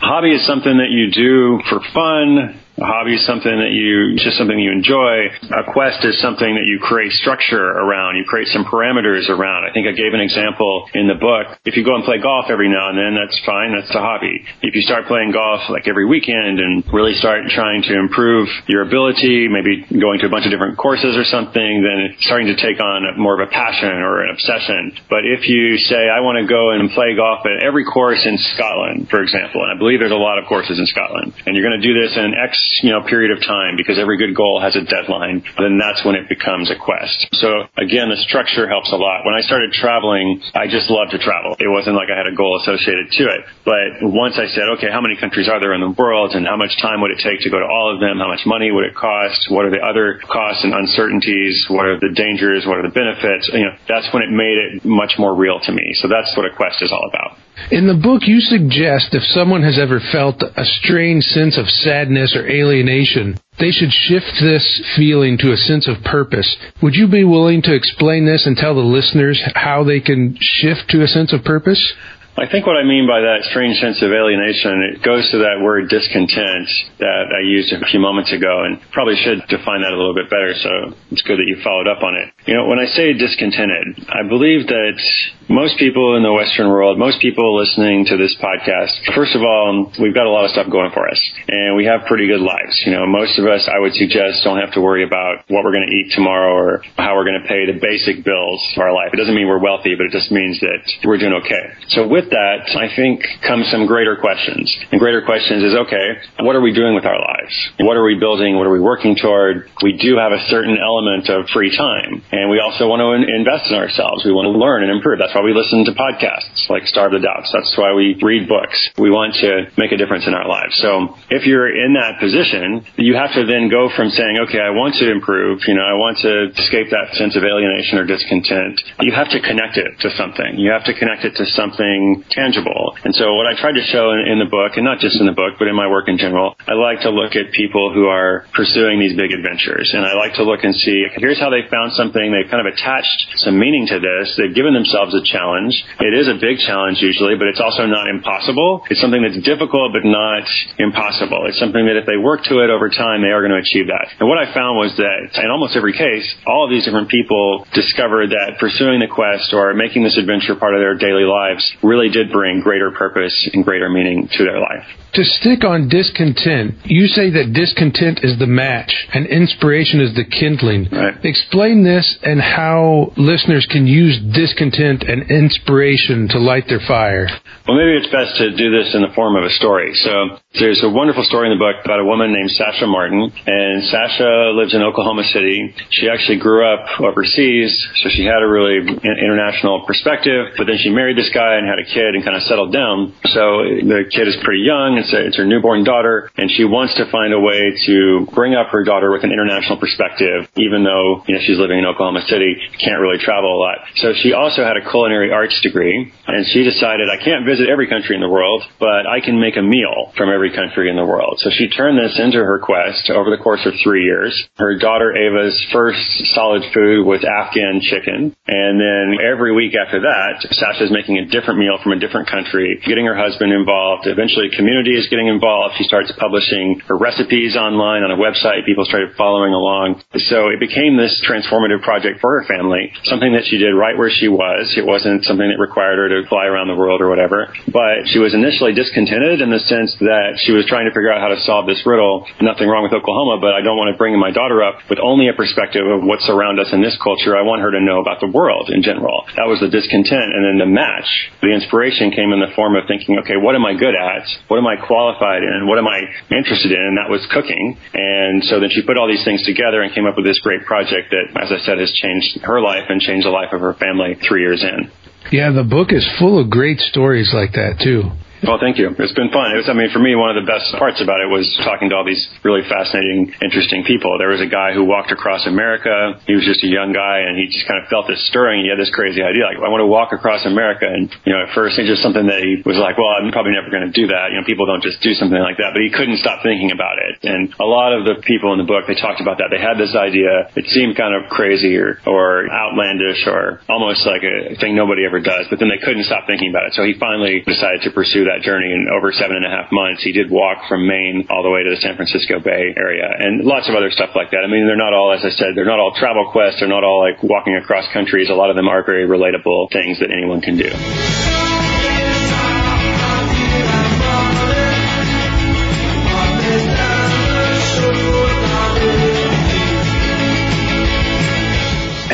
Hobby 0.00 0.34
is 0.34 0.44
something 0.46 0.76
that 0.76 0.90
you 0.90 1.08
do 1.10 1.62
for 1.70 1.80
fun, 1.94 2.60
a 2.74 2.86
hobby 2.86 3.14
is 3.14 3.22
something 3.22 3.54
that 3.54 3.70
you, 3.70 4.18
just 4.18 4.34
something 4.34 4.58
you 4.58 4.74
enjoy. 4.74 5.30
A 5.54 5.62
quest 5.70 6.02
is 6.02 6.18
something 6.18 6.58
that 6.58 6.66
you 6.66 6.82
create 6.82 7.14
structure 7.14 7.62
around. 7.62 8.18
You 8.18 8.26
create 8.26 8.50
some 8.50 8.66
parameters 8.66 9.30
around. 9.30 9.62
I 9.62 9.70
think 9.70 9.86
I 9.86 9.94
gave 9.94 10.10
an 10.10 10.18
example 10.18 10.90
in 10.90 11.06
the 11.06 11.14
book. 11.14 11.54
If 11.62 11.78
you 11.78 11.86
go 11.86 11.94
and 11.94 12.02
play 12.02 12.18
golf 12.18 12.50
every 12.50 12.66
now 12.66 12.90
and 12.90 12.98
then, 12.98 13.14
that's 13.14 13.38
fine. 13.46 13.70
That's 13.70 13.94
a 13.94 14.02
hobby. 14.02 14.42
If 14.62 14.74
you 14.74 14.82
start 14.82 15.06
playing 15.06 15.30
golf 15.30 15.70
like 15.70 15.86
every 15.86 16.02
weekend 16.02 16.58
and 16.58 16.82
really 16.90 17.14
start 17.14 17.46
trying 17.54 17.86
to 17.86 17.94
improve 17.94 18.50
your 18.66 18.82
ability, 18.82 19.46
maybe 19.46 19.86
going 19.94 20.18
to 20.20 20.26
a 20.26 20.32
bunch 20.32 20.42
of 20.42 20.50
different 20.50 20.74
courses 20.74 21.14
or 21.14 21.22
something, 21.22 21.78
then 21.78 22.10
it's 22.10 22.26
starting 22.26 22.50
to 22.50 22.58
take 22.58 22.82
on 22.82 23.06
more 23.14 23.38
of 23.38 23.46
a 23.46 23.50
passion 23.54 24.02
or 24.02 24.26
an 24.26 24.34
obsession. 24.34 24.98
But 25.06 25.22
if 25.22 25.46
you 25.46 25.78
say, 25.78 26.10
I 26.10 26.26
want 26.26 26.42
to 26.42 26.46
go 26.50 26.74
and 26.74 26.90
play 26.90 27.14
golf 27.14 27.46
at 27.46 27.62
every 27.62 27.86
course 27.86 28.26
in 28.26 28.34
Scotland, 28.58 29.06
for 29.14 29.22
example, 29.22 29.62
and 29.62 29.70
I 29.70 29.78
believe 29.78 30.02
there's 30.02 30.10
a 30.10 30.18
lot 30.18 30.42
of 30.42 30.50
courses 30.50 30.82
in 30.82 30.86
Scotland, 30.90 31.38
and 31.46 31.54
you're 31.54 31.62
going 31.62 31.78
to 31.78 31.86
do 31.86 31.94
this 31.94 32.18
in 32.18 32.34
X 32.34 32.63
you 32.82 32.90
know, 32.90 33.02
period 33.02 33.30
of 33.30 33.40
time 33.42 33.76
because 33.76 33.98
every 33.98 34.16
good 34.16 34.34
goal 34.34 34.60
has 34.60 34.76
a 34.76 34.84
deadline, 34.84 35.42
then 35.58 35.78
that's 35.78 36.04
when 36.04 36.14
it 36.14 36.28
becomes 36.28 36.70
a 36.70 36.76
quest. 36.76 37.28
So 37.40 37.68
again, 37.76 38.10
the 38.10 38.20
structure 38.24 38.68
helps 38.68 38.92
a 38.92 38.96
lot. 38.96 39.24
When 39.24 39.34
I 39.34 39.40
started 39.40 39.72
traveling, 39.72 40.42
I 40.54 40.66
just 40.66 40.90
loved 40.90 41.12
to 41.12 41.18
travel. 41.18 41.56
It 41.58 41.68
wasn't 41.68 41.96
like 41.96 42.08
I 42.10 42.16
had 42.16 42.26
a 42.26 42.34
goal 42.34 42.60
associated 42.62 43.10
to 43.12 43.24
it. 43.28 43.40
But 43.64 44.02
once 44.02 44.36
I 44.38 44.46
said, 44.52 44.68
okay, 44.78 44.90
how 44.90 45.00
many 45.00 45.16
countries 45.16 45.48
are 45.48 45.60
there 45.60 45.74
in 45.74 45.80
the 45.80 45.94
world 45.96 46.32
and 46.34 46.46
how 46.46 46.56
much 46.56 46.74
time 46.80 47.00
would 47.00 47.10
it 47.10 47.20
take 47.22 47.40
to 47.44 47.50
go 47.50 47.58
to 47.58 47.66
all 47.66 47.92
of 47.92 48.00
them? 48.00 48.18
How 48.18 48.28
much 48.28 48.46
money 48.46 48.70
would 48.70 48.84
it 48.84 48.94
cost? 48.94 49.48
What 49.50 49.64
are 49.64 49.72
the 49.72 49.82
other 49.82 50.20
costs 50.24 50.64
and 50.64 50.74
uncertainties? 50.74 51.66
What 51.68 51.86
are 51.86 51.98
the 51.98 52.12
dangers? 52.14 52.66
What 52.66 52.78
are 52.78 52.86
the 52.86 52.94
benefits? 52.94 53.50
You 53.52 53.68
know, 53.70 53.76
that's 53.88 54.08
when 54.12 54.22
it 54.22 54.30
made 54.30 54.58
it 54.58 54.84
much 54.84 55.14
more 55.18 55.34
real 55.34 55.60
to 55.60 55.72
me. 55.72 55.94
So 56.00 56.08
that's 56.08 56.32
what 56.36 56.46
a 56.46 56.54
quest 56.54 56.82
is 56.82 56.92
all 56.92 57.08
about. 57.08 57.38
In 57.70 57.86
the 57.86 57.94
book, 57.94 58.22
you 58.26 58.40
suggest 58.40 59.14
if 59.14 59.22
someone 59.22 59.62
has 59.62 59.78
ever 59.78 60.00
felt 60.12 60.42
a 60.42 60.64
strange 60.64 61.24
sense 61.24 61.56
of 61.56 61.68
sadness 61.68 62.34
or 62.36 62.46
alienation, 62.48 63.38
they 63.58 63.70
should 63.70 63.92
shift 63.92 64.40
this 64.40 64.82
feeling 64.96 65.38
to 65.38 65.52
a 65.52 65.56
sense 65.56 65.86
of 65.88 66.02
purpose. 66.04 66.56
Would 66.82 66.94
you 66.94 67.06
be 67.06 67.24
willing 67.24 67.62
to 67.62 67.74
explain 67.74 68.26
this 68.26 68.46
and 68.46 68.56
tell 68.56 68.74
the 68.74 68.80
listeners 68.80 69.40
how 69.54 69.84
they 69.84 70.00
can 70.00 70.36
shift 70.40 70.90
to 70.90 71.02
a 71.02 71.06
sense 71.08 71.32
of 71.32 71.44
purpose? 71.44 71.94
I 72.34 72.50
think 72.50 72.66
what 72.66 72.74
I 72.74 72.82
mean 72.82 73.06
by 73.06 73.22
that 73.22 73.46
strange 73.46 73.78
sense 73.78 74.02
of 74.02 74.10
alienation, 74.10 74.82
it 74.90 75.06
goes 75.06 75.22
to 75.30 75.38
that 75.46 75.62
word 75.62 75.86
discontent 75.86 76.66
that 76.98 77.30
I 77.30 77.46
used 77.46 77.70
a 77.70 77.78
few 77.86 78.02
moments 78.02 78.34
ago 78.34 78.66
and 78.66 78.82
probably 78.90 79.14
should 79.14 79.46
define 79.46 79.86
that 79.86 79.94
a 79.94 79.98
little 79.98 80.18
bit 80.18 80.26
better. 80.26 80.50
So 80.58 80.98
it's 81.14 81.22
good 81.22 81.38
that 81.38 81.46
you 81.46 81.62
followed 81.62 81.86
up 81.86 82.02
on 82.02 82.18
it. 82.18 82.34
You 82.50 82.58
know, 82.58 82.66
when 82.66 82.82
I 82.82 82.90
say 82.90 83.14
discontented, 83.14 84.02
I 84.10 84.26
believe 84.26 84.66
that 84.66 84.98
most 85.46 85.78
people 85.78 86.18
in 86.18 86.26
the 86.26 86.34
Western 86.34 86.74
world, 86.74 86.98
most 86.98 87.22
people 87.22 87.54
listening 87.54 88.02
to 88.10 88.18
this 88.18 88.34
podcast, 88.42 88.98
first 89.14 89.38
of 89.38 89.46
all, 89.46 89.94
we've 90.02 90.14
got 90.14 90.26
a 90.26 90.34
lot 90.34 90.42
of 90.42 90.50
stuff 90.50 90.66
going 90.66 90.90
for 90.90 91.06
us 91.06 91.20
and 91.46 91.78
we 91.78 91.86
have 91.86 92.02
pretty 92.10 92.26
good 92.26 92.42
lives. 92.42 92.82
You 92.82 92.98
know, 92.98 93.06
most 93.06 93.38
of 93.38 93.46
us, 93.46 93.62
I 93.70 93.78
would 93.78 93.94
suggest, 93.94 94.42
don't 94.42 94.58
have 94.58 94.74
to 94.74 94.82
worry 94.82 95.06
about 95.06 95.46
what 95.46 95.62
we're 95.62 95.74
going 95.74 95.86
to 95.86 95.94
eat 95.94 96.10
tomorrow 96.10 96.50
or 96.50 96.82
how 96.98 97.14
we're 97.14 97.30
going 97.30 97.38
to 97.38 97.46
pay 97.46 97.70
the 97.70 97.78
basic 97.78 98.26
bills 98.26 98.58
of 98.74 98.82
our 98.82 98.90
life. 98.90 99.14
It 99.14 99.22
doesn't 99.22 99.38
mean 99.38 99.46
we're 99.46 99.62
wealthy, 99.62 99.94
but 99.94 100.10
it 100.10 100.12
just 100.12 100.34
means 100.34 100.58
that 100.58 100.82
we're 101.06 101.22
doing 101.22 101.38
okay. 101.46 101.78
So 101.94 102.08
with 102.08 102.23
with 102.24 102.32
that, 102.32 102.64
I 102.72 102.88
think 102.96 103.20
comes 103.44 103.68
some 103.68 103.86
greater 103.86 104.16
questions. 104.16 104.72
And 104.90 105.00
greater 105.00 105.20
questions 105.20 105.62
is, 105.62 105.74
okay, 105.86 106.24
what 106.40 106.56
are 106.56 106.64
we 106.64 106.72
doing 106.72 106.94
with 106.96 107.04
our 107.04 107.20
lives? 107.20 107.52
What 107.80 107.96
are 107.96 108.04
we 108.04 108.16
building? 108.16 108.56
What 108.56 108.66
are 108.66 108.72
we 108.72 108.80
working 108.80 109.16
toward? 109.20 109.68
We 109.82 110.00
do 110.00 110.16
have 110.16 110.32
a 110.32 110.40
certain 110.48 110.80
element 110.80 111.28
of 111.28 111.48
free 111.52 111.76
time. 111.76 112.24
And 112.32 112.48
we 112.48 112.58
also 112.60 112.88
want 112.88 113.04
to 113.04 113.12
invest 113.20 113.68
in 113.68 113.76
ourselves. 113.76 114.24
We 114.24 114.32
want 114.32 114.48
to 114.48 114.56
learn 114.56 114.82
and 114.82 114.90
improve. 114.90 115.20
That's 115.20 115.34
why 115.34 115.44
we 115.44 115.52
listen 115.52 115.84
to 115.84 115.92
podcasts 115.92 116.70
like 116.72 116.88
Starve 116.88 117.12
the 117.12 117.20
Doubts. 117.20 117.52
That's 117.52 117.76
why 117.76 117.92
we 117.92 118.16
read 118.22 118.48
books. 118.48 118.76
We 118.96 119.10
want 119.10 119.36
to 119.44 119.68
make 119.76 119.92
a 119.92 119.98
difference 120.00 120.24
in 120.26 120.32
our 120.32 120.48
lives. 120.48 120.74
So 120.80 121.16
if 121.28 121.44
you're 121.44 121.68
in 121.68 121.94
that 121.94 122.20
position, 122.20 122.86
you 122.96 123.14
have 123.14 123.34
to 123.36 123.44
then 123.44 123.68
go 123.68 123.90
from 123.92 124.08
saying, 124.08 124.38
okay, 124.48 124.60
I 124.60 124.70
want 124.70 124.96
to 125.02 125.10
improve, 125.10 125.60
you 125.68 125.74
know, 125.74 125.84
I 125.84 125.94
want 125.94 126.18
to 126.24 126.54
escape 126.56 126.88
that 126.90 127.14
sense 127.18 127.36
of 127.36 127.44
alienation 127.44 127.98
or 127.98 128.06
discontent. 128.06 128.80
You 129.00 129.12
have 129.12 129.28
to 129.30 129.40
connect 129.40 129.76
it 129.76 130.00
to 130.00 130.08
something. 130.16 130.56
You 130.56 130.70
have 130.72 130.84
to 130.88 130.94
connect 130.94 131.24
it 131.24 131.34
to 131.36 131.44
something 131.52 132.13
tangible. 132.30 132.94
And 133.02 133.14
so 133.14 133.34
what 133.34 133.46
I 133.50 133.58
tried 133.58 133.74
to 133.74 133.84
show 133.90 134.12
in, 134.12 134.30
in 134.30 134.38
the 134.38 134.50
book, 134.50 134.76
and 134.76 134.84
not 134.84 135.02
just 135.02 135.18
in 135.18 135.26
the 135.26 135.34
book, 135.34 135.58
but 135.58 135.66
in 135.66 135.74
my 135.74 135.88
work 135.88 136.06
in 136.06 136.18
general, 136.18 136.54
I 136.68 136.78
like 136.78 137.02
to 137.02 137.10
look 137.10 137.34
at 137.34 137.50
people 137.50 137.90
who 137.92 138.06
are 138.06 138.46
pursuing 138.54 139.00
these 139.00 139.16
big 139.16 139.32
adventures. 139.32 139.90
And 139.94 140.06
I 140.06 140.14
like 140.14 140.34
to 140.38 140.44
look 140.44 140.62
and 140.62 140.74
see, 140.74 141.06
here's 141.18 141.40
how 141.40 141.50
they 141.50 141.66
found 141.70 141.92
something. 141.94 142.30
They've 142.30 142.50
kind 142.50 142.62
of 142.62 142.70
attached 142.70 143.42
some 143.42 143.58
meaning 143.58 143.86
to 143.90 143.98
this. 143.98 144.34
They've 144.36 144.54
given 144.54 144.74
themselves 144.74 145.14
a 145.14 145.22
challenge. 145.24 145.74
It 146.00 146.14
is 146.14 146.28
a 146.28 146.38
big 146.38 146.58
challenge 146.62 147.00
usually, 147.00 147.34
but 147.34 147.48
it's 147.48 147.60
also 147.60 147.86
not 147.86 148.08
impossible. 148.08 148.86
It's 148.90 149.00
something 149.00 149.22
that's 149.22 149.40
difficult, 149.42 149.92
but 149.92 150.04
not 150.04 150.46
impossible. 150.78 151.46
It's 151.48 151.58
something 151.58 151.86
that 151.86 151.96
if 151.96 152.06
they 152.06 152.16
work 152.16 152.44
to 152.50 152.62
it 152.62 152.70
over 152.70 152.88
time, 152.88 153.22
they 153.22 153.32
are 153.32 153.40
going 153.40 153.54
to 153.54 153.62
achieve 153.62 153.88
that. 153.88 154.12
And 154.20 154.28
what 154.28 154.38
I 154.38 154.52
found 154.52 154.76
was 154.76 154.94
that 154.96 155.34
in 155.40 155.50
almost 155.50 155.76
every 155.76 155.92
case, 155.92 156.26
all 156.46 156.64
of 156.64 156.70
these 156.70 156.84
different 156.84 157.08
people 157.08 157.66
discovered 157.74 158.30
that 158.30 158.58
pursuing 158.60 159.00
the 159.00 159.10
quest 159.10 159.52
or 159.52 159.72
making 159.74 160.04
this 160.04 160.16
adventure 160.16 160.54
part 160.54 160.74
of 160.74 160.80
their 160.80 160.94
daily 160.94 161.24
lives 161.24 161.64
really 161.82 162.03
really 162.04 162.12
did 162.12 162.32
bring 162.32 162.60
greater 162.60 162.90
purpose 162.90 163.48
and 163.52 163.64
greater 163.64 163.88
meaning 163.88 164.28
to 164.32 164.44
their 164.44 164.60
life. 164.60 164.84
To 165.14 165.24
stick 165.24 165.64
on 165.64 165.88
discontent, 165.88 166.74
you 166.84 167.06
say 167.06 167.30
that 167.30 167.52
discontent 167.52 168.20
is 168.22 168.38
the 168.38 168.46
match 168.46 168.92
and 169.12 169.26
inspiration 169.26 170.00
is 170.00 170.14
the 170.14 170.24
kindling. 170.24 170.88
Right. 170.90 171.14
Explain 171.24 171.84
this 171.84 172.18
and 172.22 172.40
how 172.40 173.12
listeners 173.16 173.66
can 173.70 173.86
use 173.86 174.18
discontent 174.34 175.04
and 175.04 175.30
inspiration 175.30 176.28
to 176.30 176.38
light 176.38 176.64
their 176.68 176.82
fire. 176.86 177.28
Well, 177.68 177.78
maybe 177.78 177.96
it's 177.96 178.10
best 178.10 178.36
to 178.38 178.56
do 178.56 178.70
this 178.70 178.94
in 178.94 179.02
the 179.02 179.14
form 179.14 179.36
of 179.36 179.44
a 179.44 179.50
story. 179.50 179.94
So 179.94 180.38
there's 180.54 180.82
a 180.84 180.88
wonderful 180.88 181.24
story 181.24 181.50
in 181.50 181.58
the 181.58 181.58
book 181.58 181.82
about 181.84 181.98
a 181.98 182.04
woman 182.04 182.32
named 182.32 182.50
Sasha 182.50 182.86
Martin, 182.86 183.26
and 183.46 183.82
Sasha 183.90 184.54
lives 184.54 184.74
in 184.74 184.82
Oklahoma 184.82 185.24
City. 185.34 185.74
She 185.90 186.08
actually 186.08 186.38
grew 186.38 186.62
up 186.62 187.00
overseas, 187.00 187.74
so 188.02 188.08
she 188.08 188.24
had 188.24 188.38
a 188.38 188.46
really 188.46 188.78
international 188.78 189.82
perspective, 189.86 190.54
but 190.56 190.66
then 190.70 190.78
she 190.78 190.90
married 190.90 191.18
this 191.18 191.30
guy 191.34 191.58
and 191.58 191.66
had 191.66 191.82
a 191.82 191.84
kid 191.84 192.14
and 192.14 192.22
kind 192.22 192.36
of 192.36 192.42
settled 192.46 192.72
down. 192.72 193.14
So 193.34 193.66
the 193.66 194.06
kid 194.06 194.28
is 194.30 194.38
pretty 194.46 194.62
young 194.62 194.94
it's, 194.98 195.12
a, 195.12 195.26
it's 195.26 195.36
her 195.36 195.44
newborn 195.44 195.82
daughter, 195.82 196.30
and 196.38 196.50
she 196.50 196.62
wants 196.62 196.94
to 197.02 197.10
find 197.10 197.34
a 197.34 197.40
way 197.40 197.74
to 197.86 198.26
bring 198.32 198.54
up 198.54 198.70
her 198.70 198.84
daughter 198.84 199.10
with 199.10 199.24
an 199.24 199.32
international 199.32 199.78
perspective, 199.78 200.46
even 200.56 200.84
though 200.86 201.26
you 201.26 201.34
know 201.34 201.42
she's 201.42 201.58
living 201.58 201.78
in 201.78 201.84
Oklahoma 201.84 202.22
City, 202.30 202.54
can't 202.78 203.00
really 203.00 203.18
travel 203.18 203.50
a 203.50 203.58
lot. 203.58 203.78
So 203.96 204.14
she 204.14 204.32
also 204.32 204.62
had 204.62 204.76
a 204.76 204.86
culinary 204.86 205.32
arts 205.32 205.58
degree, 205.62 206.12
and 206.26 206.46
she 206.46 206.62
decided 206.62 207.10
I 207.10 207.18
can't 207.18 207.44
visit 207.44 207.68
every 207.68 207.88
country 207.88 208.14
in 208.14 208.22
the 208.22 208.30
world, 208.30 208.62
but 208.78 209.06
I 209.10 209.18
can 209.18 209.40
make 209.40 209.56
a 209.56 209.62
meal 209.62 210.12
from 210.16 210.30
every 210.30 210.43
every 210.44 210.54
country 210.54 210.90
in 210.90 210.96
the 210.96 211.04
world. 211.04 211.40
So 211.40 211.48
she 211.48 211.68
turned 211.72 211.96
this 211.96 212.20
into 212.20 212.36
her 212.36 212.60
quest 212.60 213.08
over 213.08 213.32
the 213.32 213.40
course 213.40 213.64
of 213.64 213.72
three 213.82 214.04
years. 214.04 214.32
Her 214.56 214.76
daughter 214.76 215.16
Ava's 215.16 215.56
first 215.72 216.04
solid 216.36 216.60
food 216.74 217.06
was 217.08 217.24
Afghan 217.24 217.80
chicken. 217.80 218.36
And 218.44 218.74
then 218.76 219.24
every 219.24 219.56
week 219.56 219.72
after 219.72 220.04
that, 220.04 220.44
Sasha's 220.52 220.92
making 220.92 221.16
a 221.16 221.24
different 221.24 221.56
meal 221.56 221.80
from 221.80 221.96
a 221.96 221.98
different 221.98 222.28
country, 222.28 222.76
getting 222.84 223.06
her 223.06 223.16
husband 223.16 223.56
involved. 223.56 224.04
Eventually 224.04 224.52
community 224.52 224.92
is 224.92 225.08
getting 225.08 225.32
involved. 225.32 225.80
She 225.80 225.88
starts 225.88 226.12
publishing 226.20 226.84
her 226.92 226.96
recipes 227.00 227.56
online 227.56 228.04
on 228.04 228.12
a 228.12 228.20
website. 228.20 228.68
People 228.68 228.84
started 228.84 229.16
following 229.16 229.56
along. 229.56 230.04
So 230.28 230.52
it 230.52 230.60
became 230.60 231.00
this 231.00 231.16
transformative 231.24 231.80
project 231.80 232.20
for 232.20 232.36
her 232.36 232.44
family, 232.44 232.92
something 233.08 233.32
that 233.32 233.48
she 233.48 233.56
did 233.56 233.72
right 233.72 233.96
where 233.96 234.12
she 234.12 234.28
was. 234.28 234.76
It 234.76 234.84
wasn't 234.84 235.24
something 235.24 235.48
that 235.48 235.56
required 235.56 235.96
her 236.04 236.08
to 236.20 236.28
fly 236.28 236.44
around 236.44 236.68
the 236.68 236.76
world 236.76 237.00
or 237.00 237.08
whatever. 237.08 237.48
But 237.72 238.12
she 238.12 238.20
was 238.20 238.36
initially 238.36 238.76
discontented 238.76 239.40
in 239.40 239.48
the 239.48 239.62
sense 239.64 239.94
that 240.00 240.33
she 240.42 240.52
was 240.52 240.66
trying 240.66 240.86
to 240.86 240.94
figure 240.94 241.12
out 241.12 241.20
how 241.20 241.28
to 241.28 241.40
solve 241.42 241.66
this 241.66 241.82
riddle. 241.86 242.26
Nothing 242.40 242.68
wrong 242.68 242.82
with 242.82 242.92
Oklahoma, 242.92 243.38
but 243.40 243.54
I 243.54 243.62
don't 243.62 243.76
want 243.76 243.92
to 243.92 243.98
bring 243.98 244.18
my 244.18 244.30
daughter 244.30 244.62
up 244.62 244.82
with 244.90 244.98
only 244.98 245.28
a 245.28 245.34
perspective 245.34 245.86
of 245.86 246.02
what's 246.02 246.28
around 246.28 246.58
us 246.58 246.70
in 246.72 246.82
this 246.82 246.96
culture. 247.02 247.36
I 247.36 247.42
want 247.42 247.62
her 247.62 247.70
to 247.70 247.80
know 247.80 248.00
about 248.00 248.20
the 248.20 248.30
world 248.30 248.70
in 248.70 248.82
general. 248.82 249.26
That 249.36 249.46
was 249.46 249.60
the 249.60 249.70
discontent. 249.70 250.30
And 250.34 250.42
then 250.44 250.58
the 250.58 250.70
match, 250.70 251.06
the 251.42 251.52
inspiration 251.52 252.10
came 252.10 252.32
in 252.32 252.40
the 252.40 252.52
form 252.54 252.76
of 252.76 252.86
thinking, 252.86 253.18
okay, 253.22 253.36
what 253.36 253.54
am 253.54 253.64
I 253.64 253.74
good 253.74 253.94
at? 253.94 254.24
What 254.48 254.58
am 254.58 254.66
I 254.66 254.76
qualified 254.76 255.42
in? 255.42 255.66
What 255.66 255.78
am 255.78 255.86
I 255.86 256.02
interested 256.30 256.72
in? 256.72 256.82
And 256.82 256.96
that 256.98 257.10
was 257.10 257.24
cooking. 257.30 257.76
And 257.94 258.42
so 258.44 258.60
then 258.60 258.70
she 258.70 258.82
put 258.82 258.98
all 258.98 259.08
these 259.08 259.24
things 259.24 259.42
together 259.44 259.82
and 259.82 259.94
came 259.94 260.06
up 260.06 260.16
with 260.16 260.26
this 260.26 260.38
great 260.40 260.64
project 260.64 261.10
that, 261.10 261.34
as 261.40 261.50
I 261.50 261.58
said, 261.64 261.78
has 261.78 261.92
changed 261.92 262.40
her 262.42 262.60
life 262.60 262.88
and 262.88 263.00
changed 263.00 263.26
the 263.26 263.34
life 263.34 263.52
of 263.52 263.60
her 263.60 263.74
family 263.74 264.16
three 264.26 264.42
years 264.42 264.62
in. 264.62 264.90
Yeah, 265.32 265.52
the 265.52 265.64
book 265.64 265.88
is 265.90 266.04
full 266.18 266.38
of 266.38 266.50
great 266.50 266.78
stories 266.78 267.32
like 267.32 267.52
that 267.52 267.80
too. 267.82 268.12
Well, 268.44 268.60
thank 268.60 268.76
you. 268.76 268.92
It's 268.92 269.16
been 269.16 269.32
fun. 269.32 269.56
It 269.56 269.64
was, 269.64 269.72
I 269.72 269.74
mean, 269.74 269.88
for 269.88 270.04
me, 270.04 270.12
one 270.12 270.28
of 270.28 270.36
the 270.36 270.44
best 270.44 270.68
parts 270.76 271.00
about 271.00 271.24
it 271.24 271.32
was 271.32 271.48
talking 271.64 271.88
to 271.88 271.96
all 271.96 272.04
these 272.04 272.20
really 272.44 272.60
fascinating, 272.68 273.32
interesting 273.40 273.88
people. 273.88 274.20
There 274.20 274.28
was 274.28 274.44
a 274.44 274.50
guy 274.50 274.76
who 274.76 274.84
walked 274.84 275.08
across 275.08 275.48
America. 275.48 276.20
He 276.28 276.36
was 276.36 276.44
just 276.44 276.60
a 276.60 276.68
young 276.68 276.92
guy 276.92 277.24
and 277.24 277.40
he 277.40 277.48
just 277.48 277.64
kind 277.64 277.80
of 277.80 277.88
felt 277.88 278.04
this 278.04 278.20
stirring. 278.28 278.60
He 278.60 278.68
had 278.68 278.76
this 278.76 278.92
crazy 278.92 279.24
idea, 279.24 279.48
like, 279.48 279.56
I 279.56 279.72
want 279.72 279.80
to 279.80 279.88
walk 279.88 280.12
across 280.12 280.44
America. 280.44 280.84
And, 280.84 281.08
you 281.24 281.32
know, 281.32 281.40
at 281.40 281.56
first 281.56 281.80
it's 281.80 281.88
just 281.88 282.04
something 282.04 282.28
that 282.28 282.44
he 282.44 282.60
was 282.68 282.76
like, 282.76 283.00
well, 283.00 283.16
I'm 283.16 283.32
probably 283.32 283.56
never 283.56 283.72
going 283.72 283.88
to 283.88 283.94
do 283.96 284.12
that. 284.12 284.36
You 284.36 284.36
know, 284.36 284.44
people 284.44 284.68
don't 284.68 284.84
just 284.84 285.00
do 285.00 285.16
something 285.16 285.40
like 285.40 285.56
that, 285.56 285.72
but 285.72 285.80
he 285.80 285.88
couldn't 285.88 286.20
stop 286.20 286.44
thinking 286.44 286.68
about 286.68 287.00
it. 287.00 287.24
And 287.24 287.48
a 287.56 287.64
lot 287.64 287.96
of 287.96 288.04
the 288.04 288.20
people 288.28 288.52
in 288.52 288.60
the 288.60 288.68
book, 288.68 288.84
they 288.84 288.94
talked 288.94 289.24
about 289.24 289.40
that. 289.40 289.48
They 289.48 289.62
had 289.62 289.80
this 289.80 289.96
idea. 289.96 290.52
It 290.52 290.68
seemed 290.68 291.00
kind 291.00 291.16
of 291.16 291.32
crazy 291.32 291.80
or, 291.80 291.96
or 292.04 292.44
outlandish 292.52 293.24
or 293.24 293.64
almost 293.72 294.04
like 294.04 294.20
a 294.20 294.52
thing 294.60 294.76
nobody 294.76 295.08
ever 295.08 295.24
does, 295.24 295.48
but 295.48 295.56
then 295.56 295.72
they 295.72 295.80
couldn't 295.80 296.04
stop 296.04 296.28
thinking 296.28 296.52
about 296.52 296.68
it. 296.68 296.76
So 296.76 296.84
he 296.84 296.92
finally 297.00 297.40
decided 297.40 297.80
to 297.88 297.90
pursue 297.90 298.28
that 298.28 298.33
that 298.34 298.42
journey 298.42 298.74
in 298.74 298.90
over 298.90 299.12
seven 299.14 299.36
and 299.38 299.46
a 299.46 299.50
half 299.50 299.70
months. 299.70 300.02
He 300.02 300.10
did 300.10 300.30
walk 300.30 300.66
from 300.68 300.86
Maine 300.86 301.26
all 301.30 301.42
the 301.42 301.50
way 301.50 301.62
to 301.62 301.70
the 301.70 301.78
San 301.78 301.94
Francisco 301.94 302.40
Bay 302.42 302.74
area 302.74 303.06
and 303.06 303.46
lots 303.46 303.68
of 303.68 303.74
other 303.78 303.90
stuff 303.90 304.10
like 304.14 304.34
that. 304.34 304.42
I 304.42 304.50
mean, 304.50 304.66
they're 304.66 304.76
not 304.76 304.92
all, 304.92 305.14
as 305.14 305.22
I 305.24 305.30
said, 305.30 305.54
they're 305.54 305.64
not 305.64 305.78
all 305.78 305.94
travel 305.94 306.30
quests. 306.34 306.58
They're 306.60 306.68
not 306.68 306.82
all 306.82 306.98
like 306.98 307.22
walking 307.22 307.54
across 307.54 307.86
countries. 307.92 308.28
A 308.28 308.34
lot 308.34 308.50
of 308.50 308.56
them 308.56 308.66
are 308.66 308.82
very 308.82 309.06
relatable 309.06 309.70
things 309.70 310.00
that 310.00 310.10
anyone 310.10 310.40
can 310.40 310.58
do. 310.58 311.13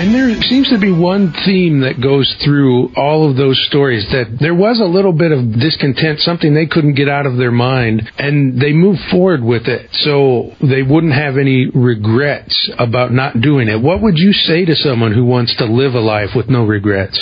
And 0.01 0.15
there 0.15 0.35
seems 0.49 0.71
to 0.71 0.79
be 0.79 0.91
one 0.91 1.31
theme 1.45 1.81
that 1.81 2.01
goes 2.01 2.35
through 2.43 2.89
all 2.97 3.29
of 3.29 3.37
those 3.37 3.63
stories 3.69 4.07
that 4.13 4.39
there 4.41 4.55
was 4.55 4.81
a 4.81 4.87
little 4.87 5.13
bit 5.13 5.31
of 5.31 5.53
discontent, 5.61 6.21
something 6.21 6.55
they 6.55 6.65
couldn't 6.65 6.95
get 6.95 7.07
out 7.07 7.27
of 7.27 7.37
their 7.37 7.51
mind, 7.51 8.11
and 8.17 8.59
they 8.59 8.73
moved 8.73 9.01
forward 9.11 9.45
with 9.45 9.69
it 9.69 9.91
so 9.93 10.57
they 10.63 10.81
wouldn't 10.81 11.13
have 11.13 11.37
any 11.37 11.69
regrets 11.69 12.73
about 12.79 13.13
not 13.13 13.43
doing 13.43 13.69
it. 13.69 13.79
What 13.83 14.01
would 14.01 14.17
you 14.17 14.33
say 14.33 14.65
to 14.65 14.75
someone 14.75 15.13
who 15.13 15.27
wants 15.27 15.55
to 15.57 15.67
live 15.67 15.93
a 15.93 16.01
life 16.01 16.31
with 16.35 16.49
no 16.49 16.65
regrets? 16.65 17.21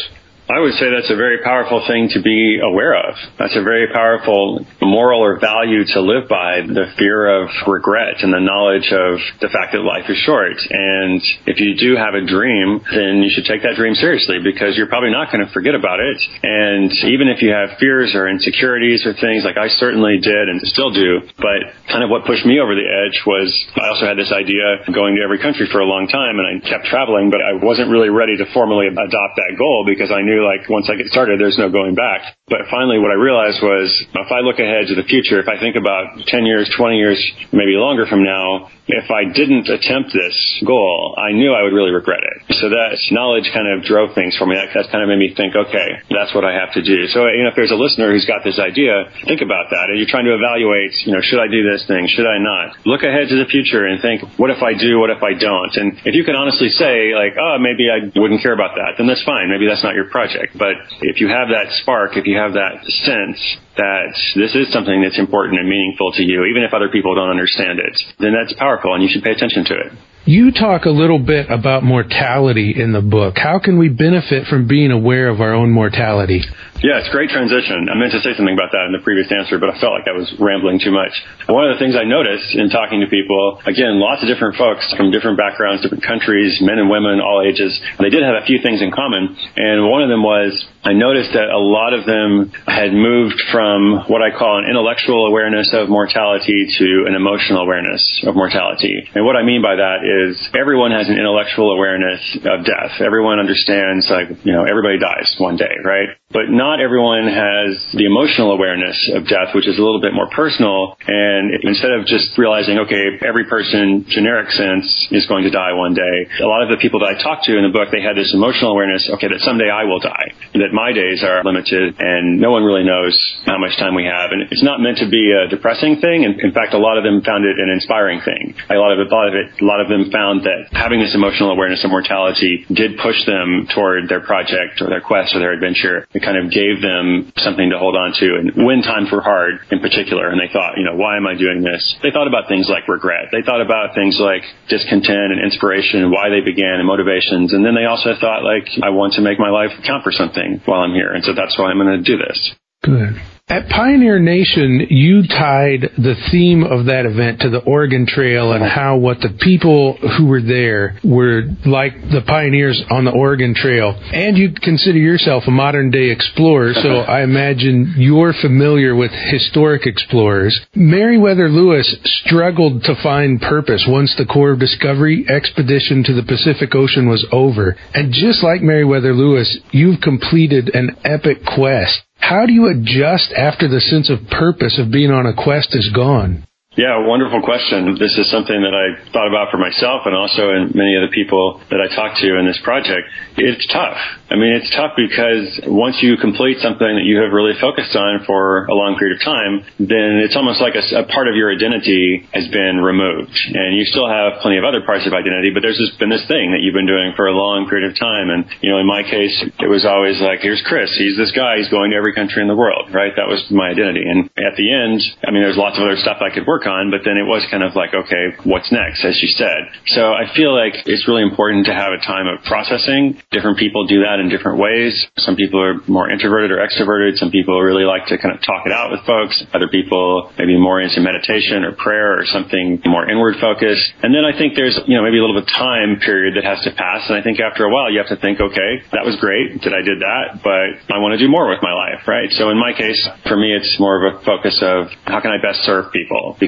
I 0.48 0.64
would 0.64 0.72
say 0.80 0.88
that's 0.88 1.12
a 1.12 1.20
very 1.20 1.44
powerful 1.44 1.84
thing 1.84 2.08
to 2.16 2.24
be 2.24 2.56
aware 2.64 2.96
of. 2.96 3.20
That's 3.36 3.52
a 3.52 3.60
very 3.60 3.92
powerful 3.92 4.64
moral 4.80 5.20
or 5.20 5.36
value 5.36 5.84
to 5.92 6.00
live 6.00 6.24
by, 6.24 6.64
the 6.64 6.88
fear 6.96 7.28
of 7.28 7.52
regret 7.68 8.24
and 8.24 8.32
the 8.32 8.40
knowledge 8.40 8.88
of 8.88 9.20
the 9.44 9.52
fact 9.52 9.76
that 9.76 9.84
life 9.84 10.08
is 10.08 10.16
short. 10.24 10.56
And 10.56 11.20
if 11.44 11.60
you 11.60 11.76
do 11.76 12.00
have 12.00 12.16
a 12.16 12.24
dream, 12.24 12.80
then 12.88 13.20
you 13.20 13.28
should 13.28 13.44
take 13.44 13.60
that 13.60 13.76
dream 13.76 13.92
seriously 13.92 14.40
because 14.40 14.72
you're 14.72 14.88
probably 14.88 15.12
not 15.12 15.28
going 15.28 15.44
to 15.44 15.52
forget 15.52 15.76
about 15.76 16.00
it. 16.00 16.16
And 16.40 16.88
even 17.12 17.28
if 17.28 17.44
you 17.44 17.52
have 17.52 17.76
fears 17.76 18.16
or 18.16 18.24
insecurities 18.24 19.04
or 19.04 19.12
things 19.20 19.44
like 19.44 19.60
I 19.60 19.68
certainly 19.76 20.16
did 20.16 20.48
and 20.48 20.64
still 20.64 20.88
do, 20.88 21.28
but 21.36 21.76
kind 21.92 22.00
of 22.00 22.08
what 22.08 22.24
pushed 22.24 22.48
me 22.48 22.56
over 22.56 22.72
the 22.72 22.88
edge 22.88 23.20
was 23.28 23.52
I 23.76 23.92
also 23.92 24.08
had 24.08 24.16
this 24.16 24.32
idea 24.32 24.80
of 24.80 24.88
going 24.96 25.20
to 25.20 25.20
every 25.20 25.44
country 25.44 25.68
for 25.68 25.84
a 25.84 25.88
long 25.88 26.08
time 26.08 26.40
and 26.40 26.48
I 26.48 26.52
kept 26.64 26.88
traveling, 26.88 27.28
but 27.28 27.44
I 27.44 27.52
wasn't 27.60 27.92
really 27.92 28.08
ready 28.08 28.40
to 28.40 28.48
formally 28.56 28.88
adopt 28.88 29.36
that 29.36 29.52
goal 29.60 29.84
because 29.84 30.08
I 30.08 30.24
knew 30.24 30.37
like 30.40 30.68
once 30.68 30.88
I 30.90 30.96
get 30.96 31.06
started, 31.08 31.40
there's 31.40 31.58
no 31.58 31.70
going 31.70 31.94
back. 31.94 32.36
But 32.48 32.64
finally, 32.70 32.98
what 32.98 33.10
I 33.10 33.18
realized 33.20 33.60
was 33.62 33.92
if 34.14 34.30
I 34.32 34.40
look 34.40 34.58
ahead 34.58 34.88
to 34.88 34.96
the 34.96 35.04
future, 35.04 35.40
if 35.40 35.48
I 35.48 35.60
think 35.60 35.76
about 35.76 36.16
10 36.26 36.46
years, 36.46 36.70
20 36.72 36.96
years, 36.96 37.20
maybe 37.52 37.76
longer 37.76 38.06
from 38.06 38.24
now, 38.24 38.72
if 38.88 39.12
I 39.12 39.28
didn't 39.28 39.68
attempt 39.68 40.16
this 40.16 40.32
goal, 40.64 41.12
I 41.20 41.36
knew 41.36 41.52
I 41.52 41.60
would 41.62 41.76
really 41.76 41.92
regret 41.92 42.24
it. 42.24 42.56
So 42.56 42.72
that 42.72 42.96
knowledge 43.12 43.52
kind 43.52 43.68
of 43.68 43.84
drove 43.84 44.16
things 44.16 44.32
for 44.40 44.48
me. 44.48 44.56
That, 44.56 44.72
that 44.72 44.88
kind 44.88 45.04
of 45.04 45.12
made 45.12 45.20
me 45.20 45.36
think, 45.36 45.52
okay, 45.52 46.00
that's 46.08 46.32
what 46.32 46.48
I 46.48 46.56
have 46.56 46.72
to 46.72 46.82
do. 46.82 47.04
So, 47.12 47.28
you 47.28 47.44
know, 47.44 47.52
if 47.52 47.56
there's 47.56 47.70
a 47.70 47.76
listener 47.76 48.08
who's 48.08 48.24
got 48.24 48.48
this 48.48 48.56
idea, 48.56 49.12
think 49.28 49.44
about 49.44 49.68
that. 49.76 49.92
And 49.92 50.00
you're 50.00 50.08
trying 50.08 50.24
to 50.24 50.32
evaluate, 50.32 50.96
you 51.04 51.12
know, 51.12 51.20
should 51.20 51.36
I 51.36 51.52
do 51.52 51.60
this 51.60 51.84
thing? 51.84 52.08
Should 52.08 52.24
I 52.24 52.40
not? 52.40 52.80
Look 52.88 53.04
ahead 53.04 53.28
to 53.28 53.36
the 53.36 53.44
future 53.44 53.84
and 53.84 54.00
think, 54.00 54.24
what 54.40 54.48
if 54.48 54.64
I 54.64 54.72
do? 54.72 54.96
What 54.96 55.12
if 55.12 55.20
I 55.20 55.36
don't? 55.36 55.72
And 55.76 56.00
if 56.08 56.16
you 56.16 56.24
can 56.24 56.32
honestly 56.32 56.72
say, 56.72 57.12
like, 57.12 57.36
oh, 57.36 57.60
maybe 57.60 57.92
I 57.92 58.08
wouldn't 58.16 58.40
care 58.40 58.56
about 58.56 58.80
that, 58.80 58.96
then 58.96 59.04
that's 59.04 59.22
fine. 59.28 59.52
Maybe 59.52 59.68
that's 59.68 59.84
not 59.84 59.92
your 59.92 60.08
project. 60.08 60.27
But 60.56 60.74
if 61.02 61.20
you 61.20 61.28
have 61.28 61.48
that 61.48 61.72
spark, 61.82 62.16
if 62.16 62.26
you 62.26 62.36
have 62.36 62.54
that 62.54 62.84
sense 63.04 63.40
that 63.76 64.12
this 64.34 64.54
is 64.54 64.72
something 64.72 65.02
that's 65.02 65.18
important 65.18 65.60
and 65.60 65.68
meaningful 65.68 66.12
to 66.12 66.22
you, 66.22 66.44
even 66.44 66.62
if 66.62 66.74
other 66.74 66.88
people 66.88 67.14
don't 67.14 67.30
understand 67.30 67.78
it, 67.78 67.94
then 68.18 68.32
that's 68.32 68.52
powerful 68.58 68.94
and 68.94 69.02
you 69.02 69.08
should 69.12 69.22
pay 69.22 69.32
attention 69.32 69.64
to 69.64 69.74
it. 69.74 69.92
You 70.28 70.52
talk 70.52 70.84
a 70.84 70.90
little 70.90 71.18
bit 71.18 71.48
about 71.48 71.84
mortality 71.84 72.74
in 72.76 72.92
the 72.92 73.00
book. 73.00 73.38
How 73.38 73.58
can 73.58 73.78
we 73.78 73.88
benefit 73.88 74.46
from 74.46 74.68
being 74.68 74.90
aware 74.90 75.28
of 75.28 75.40
our 75.40 75.54
own 75.54 75.70
mortality? 75.70 76.42
Yeah, 76.78 77.02
it's 77.02 77.10
a 77.10 77.14
great 77.14 77.34
transition. 77.34 77.90
I 77.90 77.98
meant 77.98 78.14
to 78.14 78.22
say 78.22 78.38
something 78.38 78.54
about 78.54 78.70
that 78.70 78.86
in 78.86 78.94
the 78.94 79.02
previous 79.02 79.26
answer, 79.34 79.58
but 79.58 79.66
I 79.66 79.74
felt 79.82 79.98
like 79.98 80.06
I 80.06 80.14
was 80.14 80.30
rambling 80.38 80.78
too 80.78 80.94
much. 80.94 81.10
One 81.50 81.66
of 81.66 81.74
the 81.74 81.80
things 81.82 81.98
I 81.98 82.06
noticed 82.06 82.54
in 82.54 82.70
talking 82.70 83.02
to 83.02 83.10
people, 83.10 83.58
again, 83.66 83.98
lots 83.98 84.22
of 84.22 84.30
different 84.30 84.54
folks 84.54 84.86
from 84.94 85.10
different 85.10 85.34
backgrounds, 85.34 85.82
different 85.82 86.06
countries, 86.06 86.62
men 86.62 86.78
and 86.78 86.86
women, 86.86 87.18
all 87.18 87.42
ages, 87.42 87.74
they 87.98 88.14
did 88.14 88.22
have 88.22 88.38
a 88.38 88.46
few 88.46 88.62
things 88.62 88.78
in 88.78 88.94
common. 88.94 89.34
And 89.58 89.90
one 89.90 90.06
of 90.06 90.08
them 90.08 90.22
was 90.22 90.54
I 90.86 90.94
noticed 90.94 91.34
that 91.34 91.50
a 91.50 91.58
lot 91.58 91.98
of 91.98 92.06
them 92.06 92.54
had 92.70 92.94
moved 92.94 93.42
from 93.50 94.06
what 94.06 94.22
I 94.22 94.30
call 94.30 94.62
an 94.62 94.70
intellectual 94.70 95.26
awareness 95.26 95.74
of 95.74 95.90
mortality 95.90 96.70
to 96.78 96.88
an 97.10 97.18
emotional 97.18 97.66
awareness 97.66 98.22
of 98.22 98.38
mortality. 98.38 99.02
And 99.18 99.26
what 99.26 99.34
I 99.34 99.42
mean 99.42 99.66
by 99.66 99.74
that 99.74 100.06
is 100.06 100.38
everyone 100.54 100.94
has 100.94 101.10
an 101.10 101.18
intellectual 101.18 101.74
awareness 101.74 102.22
of 102.46 102.62
death. 102.62 103.02
Everyone 103.02 103.42
understands, 103.42 104.06
like, 104.06 104.30
you 104.46 104.54
know, 104.54 104.62
everybody 104.62 105.02
dies 105.02 105.34
one 105.42 105.58
day, 105.58 105.74
right? 105.82 106.14
But 106.30 106.52
not 106.52 106.67
everyone 106.76 107.24
has 107.24 107.80
the 107.96 108.04
emotional 108.04 108.52
awareness 108.52 108.96
of 109.16 109.24
death, 109.24 109.56
which 109.56 109.64
is 109.64 109.80
a 109.80 109.82
little 109.82 110.04
bit 110.04 110.12
more 110.12 110.28
personal. 110.28 111.00
And 111.08 111.64
instead 111.64 111.96
of 111.96 112.04
just 112.04 112.36
realizing, 112.36 112.84
okay, 112.84 113.16
every 113.24 113.48
person, 113.48 114.04
generic 114.12 114.52
sense, 114.52 114.84
is 115.08 115.24
going 115.24 115.48
to 115.48 115.50
die 115.50 115.72
one 115.72 115.96
day, 115.96 116.16
a 116.44 116.48
lot 116.48 116.60
of 116.60 116.68
the 116.68 116.76
people 116.76 117.00
that 117.00 117.08
I 117.08 117.16
talked 117.16 117.48
to 117.48 117.56
in 117.56 117.64
the 117.64 117.72
book, 117.72 117.88
they 117.88 118.04
had 118.04 118.12
this 118.12 118.36
emotional 118.36 118.76
awareness, 118.76 119.08
okay, 119.16 119.32
that 119.32 119.40
someday 119.40 119.72
I 119.72 119.88
will 119.88 120.04
die, 120.04 120.36
that 120.60 120.76
my 120.76 120.92
days 120.92 121.24
are 121.24 121.40
limited, 121.40 121.96
and 121.96 122.36
no 122.36 122.52
one 122.52 122.62
really 122.62 122.84
knows 122.84 123.16
how 123.48 123.56
much 123.56 123.72
time 123.80 123.96
we 123.96 124.04
have. 124.04 124.36
And 124.36 124.52
it's 124.52 124.62
not 124.62 124.84
meant 124.84 125.00
to 125.00 125.08
be 125.08 125.32
a 125.32 125.48
depressing 125.48 126.04
thing. 126.04 126.28
And 126.28 126.36
in 126.44 126.52
fact, 126.52 126.76
a 126.76 126.78
lot 126.78 127.00
of 127.00 127.04
them 127.08 127.24
found 127.24 127.48
it 127.48 127.56
an 127.56 127.72
inspiring 127.72 128.20
thing. 128.20 128.52
A 128.68 128.76
lot 128.76 128.92
of 128.92 129.00
it, 129.00 129.08
a 129.08 129.14
lot 129.14 129.28
of 129.28 129.34
it, 129.34 129.46
a 129.56 129.64
lot 129.64 129.80
of 129.80 129.88
them 129.88 130.10
found 130.12 130.44
that 130.44 130.68
having 130.76 131.00
this 131.00 131.14
emotional 131.14 131.50
awareness 131.50 131.80
of 131.84 131.90
mortality 131.90 132.66
did 132.68 132.98
push 132.98 133.16
them 133.24 133.66
toward 133.72 134.08
their 134.08 134.20
project 134.20 134.82
or 134.82 134.88
their 134.90 135.00
quest 135.00 135.34
or 135.34 135.38
their 135.38 135.52
adventure. 135.52 136.08
It 136.12 136.20
kind 136.20 136.36
of 136.36 136.50
gave 136.58 136.82
them 136.82 137.30
something 137.38 137.70
to 137.70 137.78
hold 137.78 137.94
on 137.94 138.10
to. 138.18 138.26
And 138.34 138.66
when 138.66 138.82
times 138.82 139.14
were 139.14 139.22
hard 139.22 139.62
in 139.70 139.78
particular, 139.78 140.26
and 140.26 140.42
they 140.42 140.50
thought, 140.50 140.74
you 140.74 140.82
know, 140.82 140.98
why 140.98 141.14
am 141.14 141.30
I 141.30 141.38
doing 141.38 141.62
this? 141.62 141.78
They 142.02 142.10
thought 142.10 142.26
about 142.26 142.50
things 142.50 142.66
like 142.66 142.90
regret. 142.90 143.30
They 143.30 143.46
thought 143.46 143.62
about 143.62 143.94
things 143.94 144.18
like 144.18 144.42
discontent 144.66 145.30
and 145.30 145.38
inspiration 145.38 146.02
and 146.02 146.10
why 146.10 146.34
they 146.34 146.42
began 146.42 146.82
and 146.82 146.86
motivations. 146.86 147.54
And 147.54 147.62
then 147.62 147.78
they 147.78 147.86
also 147.86 148.18
thought 148.18 148.42
like, 148.42 148.66
I 148.82 148.90
want 148.90 149.14
to 149.14 149.22
make 149.22 149.38
my 149.38 149.50
life 149.54 149.70
count 149.86 150.02
for 150.02 150.10
something 150.10 150.60
while 150.66 150.82
I'm 150.82 150.94
here. 150.94 151.14
And 151.14 151.22
so 151.22 151.32
that's 151.32 151.54
why 151.54 151.70
I'm 151.70 151.78
going 151.78 151.94
to 151.94 152.02
do 152.02 152.18
this. 152.18 152.38
Good. 152.82 153.37
At 153.50 153.70
Pioneer 153.70 154.18
Nation, 154.18 154.88
you 154.90 155.22
tied 155.26 155.80
the 155.96 156.14
theme 156.30 156.64
of 156.64 156.84
that 156.84 157.06
event 157.06 157.40
to 157.40 157.48
the 157.48 157.60
Oregon 157.60 158.04
Trail 158.06 158.52
and 158.52 158.62
how 158.62 158.98
what 158.98 159.20
the 159.20 159.30
people 159.40 159.96
who 159.96 160.26
were 160.26 160.42
there 160.42 161.00
were 161.02 161.44
like 161.64 161.94
the 162.12 162.20
pioneers 162.26 162.82
on 162.90 163.06
the 163.06 163.10
Oregon 163.10 163.54
Trail. 163.54 163.98
And 164.12 164.36
you 164.36 164.52
consider 164.52 164.98
yourself 164.98 165.44
a 165.46 165.50
modern 165.50 165.90
day 165.90 166.10
explorer, 166.10 166.74
so 166.74 166.88
I 167.08 167.22
imagine 167.22 167.94
you're 167.96 168.34
familiar 168.34 168.94
with 168.94 169.12
historic 169.12 169.86
explorers. 169.86 170.60
Meriwether 170.74 171.48
Lewis 171.48 171.88
struggled 172.26 172.82
to 172.82 173.02
find 173.02 173.40
purpose 173.40 173.82
once 173.88 174.14
the 174.18 174.26
Corps 174.26 174.52
of 174.52 174.60
Discovery 174.60 175.24
expedition 175.26 176.04
to 176.04 176.12
the 176.12 176.22
Pacific 176.22 176.74
Ocean 176.74 177.08
was 177.08 177.26
over. 177.32 177.78
And 177.94 178.12
just 178.12 178.44
like 178.44 178.60
Meriwether 178.60 179.14
Lewis, 179.14 179.56
you've 179.70 180.02
completed 180.02 180.70
an 180.74 180.98
epic 181.02 181.38
quest. 181.46 182.02
How 182.18 182.46
do 182.46 182.52
you 182.52 182.66
adjust 182.68 183.32
after 183.32 183.68
the 183.68 183.80
sense 183.80 184.10
of 184.10 184.28
purpose 184.30 184.78
of 184.78 184.90
being 184.90 185.10
on 185.10 185.26
a 185.26 185.34
quest 185.34 185.74
is 185.74 185.90
gone? 185.94 186.47
Yeah, 186.78 187.02
wonderful 187.02 187.42
question. 187.42 187.98
This 187.98 188.14
is 188.14 188.30
something 188.30 188.54
that 188.54 188.70
I 188.70 189.10
thought 189.10 189.26
about 189.26 189.50
for 189.50 189.58
myself 189.58 190.06
and 190.06 190.14
also 190.14 190.54
in 190.54 190.70
many 190.78 190.94
of 190.94 191.02
the 191.02 191.10
people 191.10 191.58
that 191.74 191.82
I 191.82 191.90
talked 191.90 192.22
to 192.22 192.38
in 192.38 192.46
this 192.46 192.62
project. 192.62 193.10
It's 193.34 193.66
tough. 193.66 193.98
I 194.30 194.38
mean, 194.38 194.54
it's 194.54 194.70
tough 194.70 194.94
because 194.94 195.58
once 195.66 195.98
you 196.06 196.14
complete 196.22 196.62
something 196.62 196.86
that 196.86 197.02
you 197.02 197.18
have 197.18 197.34
really 197.34 197.58
focused 197.58 197.98
on 197.98 198.22
for 198.30 198.70
a 198.70 198.78
long 198.78 198.94
period 198.94 199.18
of 199.18 199.26
time, 199.26 199.66
then 199.82 200.22
it's 200.22 200.38
almost 200.38 200.62
like 200.62 200.78
a, 200.78 201.02
a 201.02 201.04
part 201.10 201.26
of 201.26 201.34
your 201.34 201.50
identity 201.50 202.22
has 202.30 202.46
been 202.54 202.78
removed. 202.78 203.34
And 203.34 203.74
you 203.74 203.82
still 203.82 204.06
have 204.06 204.38
plenty 204.38 204.62
of 204.62 204.62
other 204.62 204.78
parts 204.86 205.02
of 205.02 205.10
identity, 205.10 205.50
but 205.50 205.66
there's 205.66 205.82
just 205.82 205.98
been 205.98 206.14
this 206.14 206.30
thing 206.30 206.54
that 206.54 206.62
you've 206.62 206.78
been 206.78 206.86
doing 206.86 207.10
for 207.18 207.26
a 207.26 207.34
long 207.34 207.66
period 207.66 207.90
of 207.90 207.98
time. 207.98 208.30
And, 208.30 208.46
you 208.62 208.70
know, 208.70 208.78
in 208.78 208.86
my 208.86 209.02
case, 209.02 209.34
it 209.58 209.66
was 209.66 209.82
always 209.82 210.22
like, 210.22 210.46
here's 210.46 210.62
Chris. 210.62 210.94
He's 210.94 211.18
this 211.18 211.34
guy. 211.34 211.58
He's 211.58 211.74
going 211.74 211.90
to 211.90 211.98
every 211.98 212.14
country 212.14 212.38
in 212.38 212.46
the 212.46 212.54
world, 212.54 212.94
right? 212.94 213.10
That 213.18 213.26
was 213.26 213.42
my 213.50 213.74
identity. 213.74 214.06
And 214.06 214.30
at 214.38 214.54
the 214.54 214.70
end, 214.70 215.02
I 215.26 215.34
mean, 215.34 215.42
there's 215.42 215.58
lots 215.58 215.74
of 215.74 215.82
other 215.82 215.98
stuff 215.98 216.22
I 216.22 216.30
could 216.30 216.46
work 216.46 216.67
on, 216.68 216.92
but 216.92 217.02
then 217.04 217.16
it 217.16 217.24
was 217.24 217.42
kind 217.50 217.64
of 217.64 217.74
like, 217.74 217.96
okay, 217.96 218.36
what's 218.44 218.70
next, 218.70 219.04
as 219.04 219.18
you 219.24 219.28
said. 219.32 219.72
So 219.96 220.12
I 220.12 220.28
feel 220.36 220.54
like 220.54 220.86
it's 220.86 221.08
really 221.08 221.24
important 221.24 221.66
to 221.66 221.74
have 221.74 221.96
a 221.96 222.00
time 222.04 222.28
of 222.28 222.44
processing. 222.44 223.18
Different 223.32 223.58
people 223.58 223.88
do 223.88 224.04
that 224.04 224.20
in 224.20 224.28
different 224.28 224.60
ways. 224.60 224.94
Some 225.18 225.34
people 225.34 225.58
are 225.58 225.80
more 225.88 226.10
introverted 226.10 226.52
or 226.52 226.60
extroverted. 226.60 227.16
Some 227.16 227.32
people 227.32 227.58
really 227.60 227.88
like 227.88 228.06
to 228.12 228.18
kind 228.18 228.36
of 228.36 228.44
talk 228.44 228.68
it 228.68 228.72
out 228.72 228.92
with 228.92 229.00
folks. 229.08 229.40
Other 229.56 229.68
people 229.68 230.30
maybe 230.36 230.60
more 230.60 230.80
into 230.80 231.00
meditation 231.00 231.64
or 231.64 231.72
prayer 231.72 232.14
or 232.20 232.24
something 232.28 232.80
more 232.84 233.08
inward 233.08 233.36
focused. 233.40 233.92
And 234.02 234.14
then 234.14 234.24
I 234.24 234.36
think 234.36 234.54
there's, 234.54 234.78
you 234.86 234.96
know, 234.96 235.02
maybe 235.02 235.18
a 235.18 235.22
little 235.24 235.36
bit 235.36 235.48
of 235.48 235.54
time 235.54 236.00
period 236.00 236.36
that 236.36 236.44
has 236.44 236.60
to 236.64 236.72
pass. 236.72 237.08
And 237.08 237.16
I 237.16 237.22
think 237.22 237.40
after 237.40 237.64
a 237.64 237.70
while 237.70 237.90
you 237.90 237.98
have 237.98 238.12
to 238.12 238.20
think, 238.20 238.40
okay, 238.40 238.82
that 238.92 239.04
was 239.04 239.16
great 239.20 239.62
that 239.64 239.72
I 239.74 239.82
did 239.82 240.00
that, 240.00 240.40
but 240.44 240.80
I 240.92 240.98
want 240.98 241.16
to 241.16 241.20
do 241.20 241.28
more 241.28 241.48
with 241.48 241.60
my 241.62 241.72
life, 241.72 242.06
right? 242.06 242.30
So 242.32 242.50
in 242.50 242.58
my 242.58 242.72
case, 242.72 242.98
for 243.26 243.36
me, 243.36 243.54
it's 243.54 243.76
more 243.78 244.00
of 244.00 244.04
a 244.14 244.24
focus 244.24 244.58
of 244.62 244.88
how 245.04 245.20
can 245.20 245.30
I 245.30 245.38
best 245.40 245.60
serve 245.62 245.92
people? 245.92 246.36
Because 246.40 246.47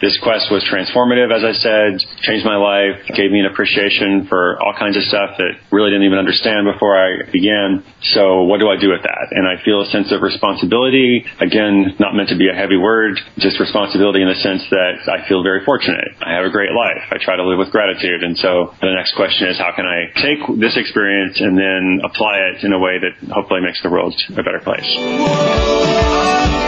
this 0.00 0.18
quest 0.22 0.50
was 0.50 0.64
transformative, 0.68 1.32
as 1.32 1.44
I 1.44 1.52
said, 1.52 2.00
changed 2.22 2.44
my 2.44 2.56
life, 2.56 3.00
gave 3.14 3.30
me 3.30 3.40
an 3.40 3.46
appreciation 3.46 4.26
for 4.28 4.60
all 4.62 4.74
kinds 4.78 4.96
of 4.96 5.02
stuff 5.04 5.36
that 5.38 5.52
really 5.70 5.90
didn't 5.90 6.06
even 6.06 6.18
understand 6.18 6.66
before 6.66 6.98
I 6.98 7.30
began. 7.30 7.84
So 8.14 8.44
what 8.44 8.60
do 8.60 8.68
I 8.68 8.76
do 8.76 8.90
with 8.90 9.02
that? 9.02 9.26
And 9.30 9.46
I 9.46 9.62
feel 9.64 9.80
a 9.80 9.86
sense 9.90 10.12
of 10.12 10.22
responsibility. 10.22 11.24
Again, 11.40 11.94
not 11.98 12.14
meant 12.14 12.28
to 12.30 12.36
be 12.36 12.48
a 12.48 12.54
heavy 12.54 12.76
word, 12.76 13.18
just 13.38 13.60
responsibility 13.60 14.22
in 14.22 14.28
the 14.28 14.40
sense 14.42 14.62
that 14.70 15.06
I 15.06 15.26
feel 15.28 15.42
very 15.42 15.64
fortunate. 15.64 16.08
I 16.22 16.34
have 16.34 16.44
a 16.44 16.50
great 16.50 16.72
life. 16.72 17.02
I 17.10 17.18
try 17.18 17.36
to 17.36 17.44
live 17.44 17.58
with 17.58 17.70
gratitude. 17.70 18.22
And 18.22 18.36
so 18.38 18.74
the 18.80 18.94
next 18.94 19.14
question 19.14 19.48
is 19.48 19.58
how 19.58 19.72
can 19.74 19.86
I 19.86 20.10
take 20.20 20.38
this 20.58 20.76
experience 20.76 21.40
and 21.40 21.56
then 21.56 22.00
apply 22.04 22.38
it 22.52 22.64
in 22.64 22.72
a 22.72 22.78
way 22.78 22.98
that 22.98 23.32
hopefully 23.32 23.60
makes 23.60 23.82
the 23.82 23.90
world 23.90 24.14
a 24.30 24.42
better 24.42 24.60
place? 24.60 26.61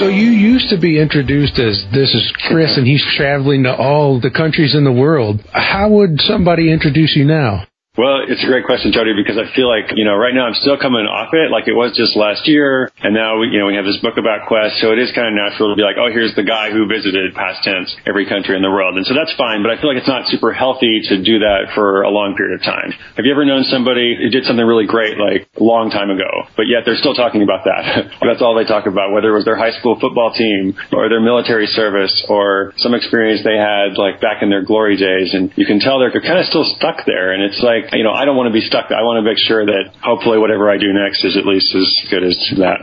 So 0.00 0.08
you 0.08 0.30
used 0.30 0.70
to 0.70 0.80
be 0.80 0.98
introduced 0.98 1.58
as 1.58 1.84
this 1.92 2.14
is 2.14 2.32
Chris 2.48 2.78
and 2.78 2.86
he's 2.86 3.04
traveling 3.18 3.64
to 3.64 3.76
all 3.76 4.18
the 4.18 4.30
countries 4.30 4.74
in 4.74 4.82
the 4.82 4.90
world. 4.90 5.42
How 5.52 5.90
would 5.90 6.18
somebody 6.22 6.72
introduce 6.72 7.14
you 7.14 7.26
now? 7.26 7.66
Well, 8.00 8.24
it's 8.24 8.40
a 8.40 8.48
great 8.48 8.64
question, 8.64 8.96
Jody, 8.96 9.12
because 9.12 9.36
I 9.36 9.44
feel 9.52 9.68
like, 9.68 9.92
you 9.92 10.08
know, 10.08 10.16
right 10.16 10.32
now 10.32 10.48
I'm 10.48 10.56
still 10.56 10.80
coming 10.80 11.04
off 11.04 11.36
it 11.36 11.52
like 11.52 11.68
it 11.68 11.76
was 11.76 11.92
just 11.92 12.16
last 12.16 12.48
year. 12.48 12.88
And 13.04 13.12
now, 13.12 13.36
we, 13.36 13.52
you 13.52 13.60
know, 13.60 13.68
we 13.68 13.76
have 13.76 13.84
this 13.84 14.00
book 14.00 14.16
about 14.16 14.48
Quest. 14.48 14.80
So 14.80 14.96
it 14.96 14.96
is 14.96 15.12
kind 15.12 15.28
of 15.28 15.36
natural 15.36 15.68
to 15.68 15.76
be 15.76 15.84
like, 15.84 16.00
oh, 16.00 16.08
here's 16.08 16.32
the 16.32 16.40
guy 16.40 16.72
who 16.72 16.88
visited 16.88 17.36
past 17.36 17.60
tense 17.60 17.92
every 18.08 18.24
country 18.24 18.56
in 18.56 18.64
the 18.64 18.72
world. 18.72 18.96
And 18.96 19.04
so 19.04 19.12
that's 19.12 19.36
fine. 19.36 19.60
But 19.60 19.76
I 19.76 19.76
feel 19.76 19.92
like 19.92 20.00
it's 20.00 20.08
not 20.08 20.24
super 20.32 20.48
healthy 20.48 21.04
to 21.12 21.20
do 21.20 21.44
that 21.44 21.76
for 21.76 22.00
a 22.00 22.08
long 22.08 22.32
period 22.40 22.56
of 22.56 22.64
time. 22.64 22.96
Have 23.20 23.28
you 23.28 23.36
ever 23.36 23.44
known 23.44 23.68
somebody 23.68 24.16
who 24.16 24.32
did 24.32 24.48
something 24.48 24.64
really 24.64 24.88
great 24.88 25.20
like 25.20 25.52
a 25.60 25.60
long 25.60 25.92
time 25.92 26.08
ago, 26.08 26.48
but 26.56 26.72
yet 26.72 26.88
they're 26.88 26.96
still 26.96 27.12
talking 27.12 27.44
about 27.44 27.68
that? 27.68 28.16
that's 28.24 28.40
all 28.40 28.56
they 28.56 28.64
talk 28.64 28.88
about, 28.88 29.12
whether 29.12 29.28
it 29.28 29.36
was 29.36 29.44
their 29.44 29.60
high 29.60 29.76
school 29.76 30.00
football 30.00 30.32
team 30.32 30.72
or 30.96 31.12
their 31.12 31.20
military 31.20 31.68
service 31.68 32.16
or 32.32 32.72
some 32.80 32.96
experience 32.96 33.44
they 33.44 33.60
had 33.60 34.00
like 34.00 34.24
back 34.24 34.40
in 34.40 34.48
their 34.48 34.64
glory 34.64 34.96
days. 34.96 35.36
And 35.36 35.52
you 35.60 35.68
can 35.68 35.84
tell 35.84 36.00
they're 36.00 36.16
kind 36.16 36.40
of 36.40 36.48
still 36.48 36.64
stuck 36.80 37.04
there. 37.04 37.36
And 37.36 37.44
it's 37.44 37.60
like, 37.60 37.89
you 37.92 38.04
know, 38.04 38.12
I 38.12 38.24
don't 38.24 38.36
want 38.36 38.48
to 38.48 38.52
be 38.52 38.60
stuck. 38.60 38.90
I 38.90 39.02
want 39.02 39.18
to 39.18 39.28
make 39.28 39.38
sure 39.38 39.64
that 39.66 39.94
hopefully 40.02 40.38
whatever 40.38 40.70
I 40.70 40.78
do 40.78 40.92
next 40.92 41.24
is 41.24 41.36
at 41.36 41.46
least 41.46 41.74
as 41.74 42.10
good 42.10 42.24
as 42.24 42.36
that. 42.58 42.78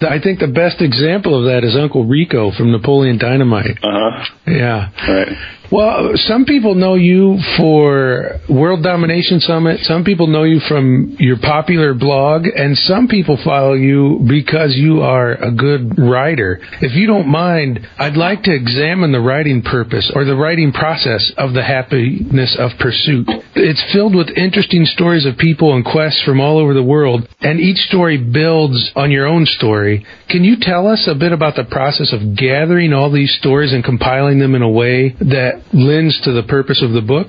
I 0.00 0.18
think 0.18 0.40
the 0.40 0.48
best 0.48 0.80
example 0.80 1.36
of 1.36 1.44
that 1.52 1.64
is 1.64 1.76
Uncle 1.76 2.04
Rico 2.06 2.50
from 2.52 2.72
Napoleon 2.72 3.18
Dynamite. 3.18 3.78
Uh 3.82 3.88
huh. 3.92 4.24
Yeah. 4.46 4.90
Right. 5.08 5.28
Well, 5.72 6.10
some 6.16 6.46
people 6.46 6.74
know 6.74 6.94
you 6.94 7.38
for 7.56 8.40
World 8.48 8.82
Domination 8.82 9.38
Summit. 9.38 9.78
Some 9.82 10.02
people 10.02 10.26
know 10.26 10.42
you 10.42 10.58
from 10.66 11.14
your 11.20 11.36
popular 11.38 11.94
blog, 11.94 12.44
and 12.44 12.76
some 12.76 13.06
people 13.06 13.38
follow 13.44 13.74
you 13.74 14.18
because 14.28 14.74
you 14.74 15.02
are 15.02 15.30
a 15.30 15.52
good 15.52 15.96
writer. 15.96 16.58
If 16.80 16.96
you 16.96 17.06
don't 17.06 17.28
mind, 17.28 17.86
I'd 17.98 18.16
like 18.16 18.42
to 18.44 18.52
examine 18.52 19.12
the 19.12 19.20
writing 19.20 19.62
purpose 19.62 20.10
or 20.12 20.24
the 20.24 20.34
writing 20.34 20.72
process 20.72 21.30
of 21.38 21.52
the 21.52 21.62
happiness 21.62 22.56
of 22.58 22.72
pursuit. 22.80 23.28
It's 23.54 23.92
filled 23.92 24.16
with 24.16 24.36
interesting 24.36 24.84
stories 24.86 25.24
of 25.24 25.38
people 25.38 25.76
and 25.76 25.84
quests 25.84 26.22
from 26.24 26.40
all 26.40 26.58
over 26.58 26.74
the 26.74 26.82
world, 26.82 27.28
and 27.42 27.60
each 27.60 27.78
story 27.86 28.18
builds 28.18 28.90
on 28.96 29.12
your 29.12 29.28
own 29.28 29.46
story. 29.46 30.04
Can 30.30 30.42
you 30.42 30.56
tell 30.60 30.88
us 30.88 31.06
a 31.06 31.14
bit 31.14 31.30
about 31.30 31.54
the 31.54 31.64
process 31.70 32.12
of 32.12 32.36
gathering 32.36 32.92
all 32.92 33.12
these 33.12 33.36
stories 33.38 33.72
and 33.72 33.84
compiling 33.84 34.40
them 34.40 34.56
in 34.56 34.62
a 34.62 34.68
way 34.68 35.10
that 35.20 35.59
lends 35.72 36.20
to 36.22 36.32
the 36.32 36.42
purpose 36.42 36.82
of 36.82 36.92
the 36.92 37.00
book? 37.00 37.28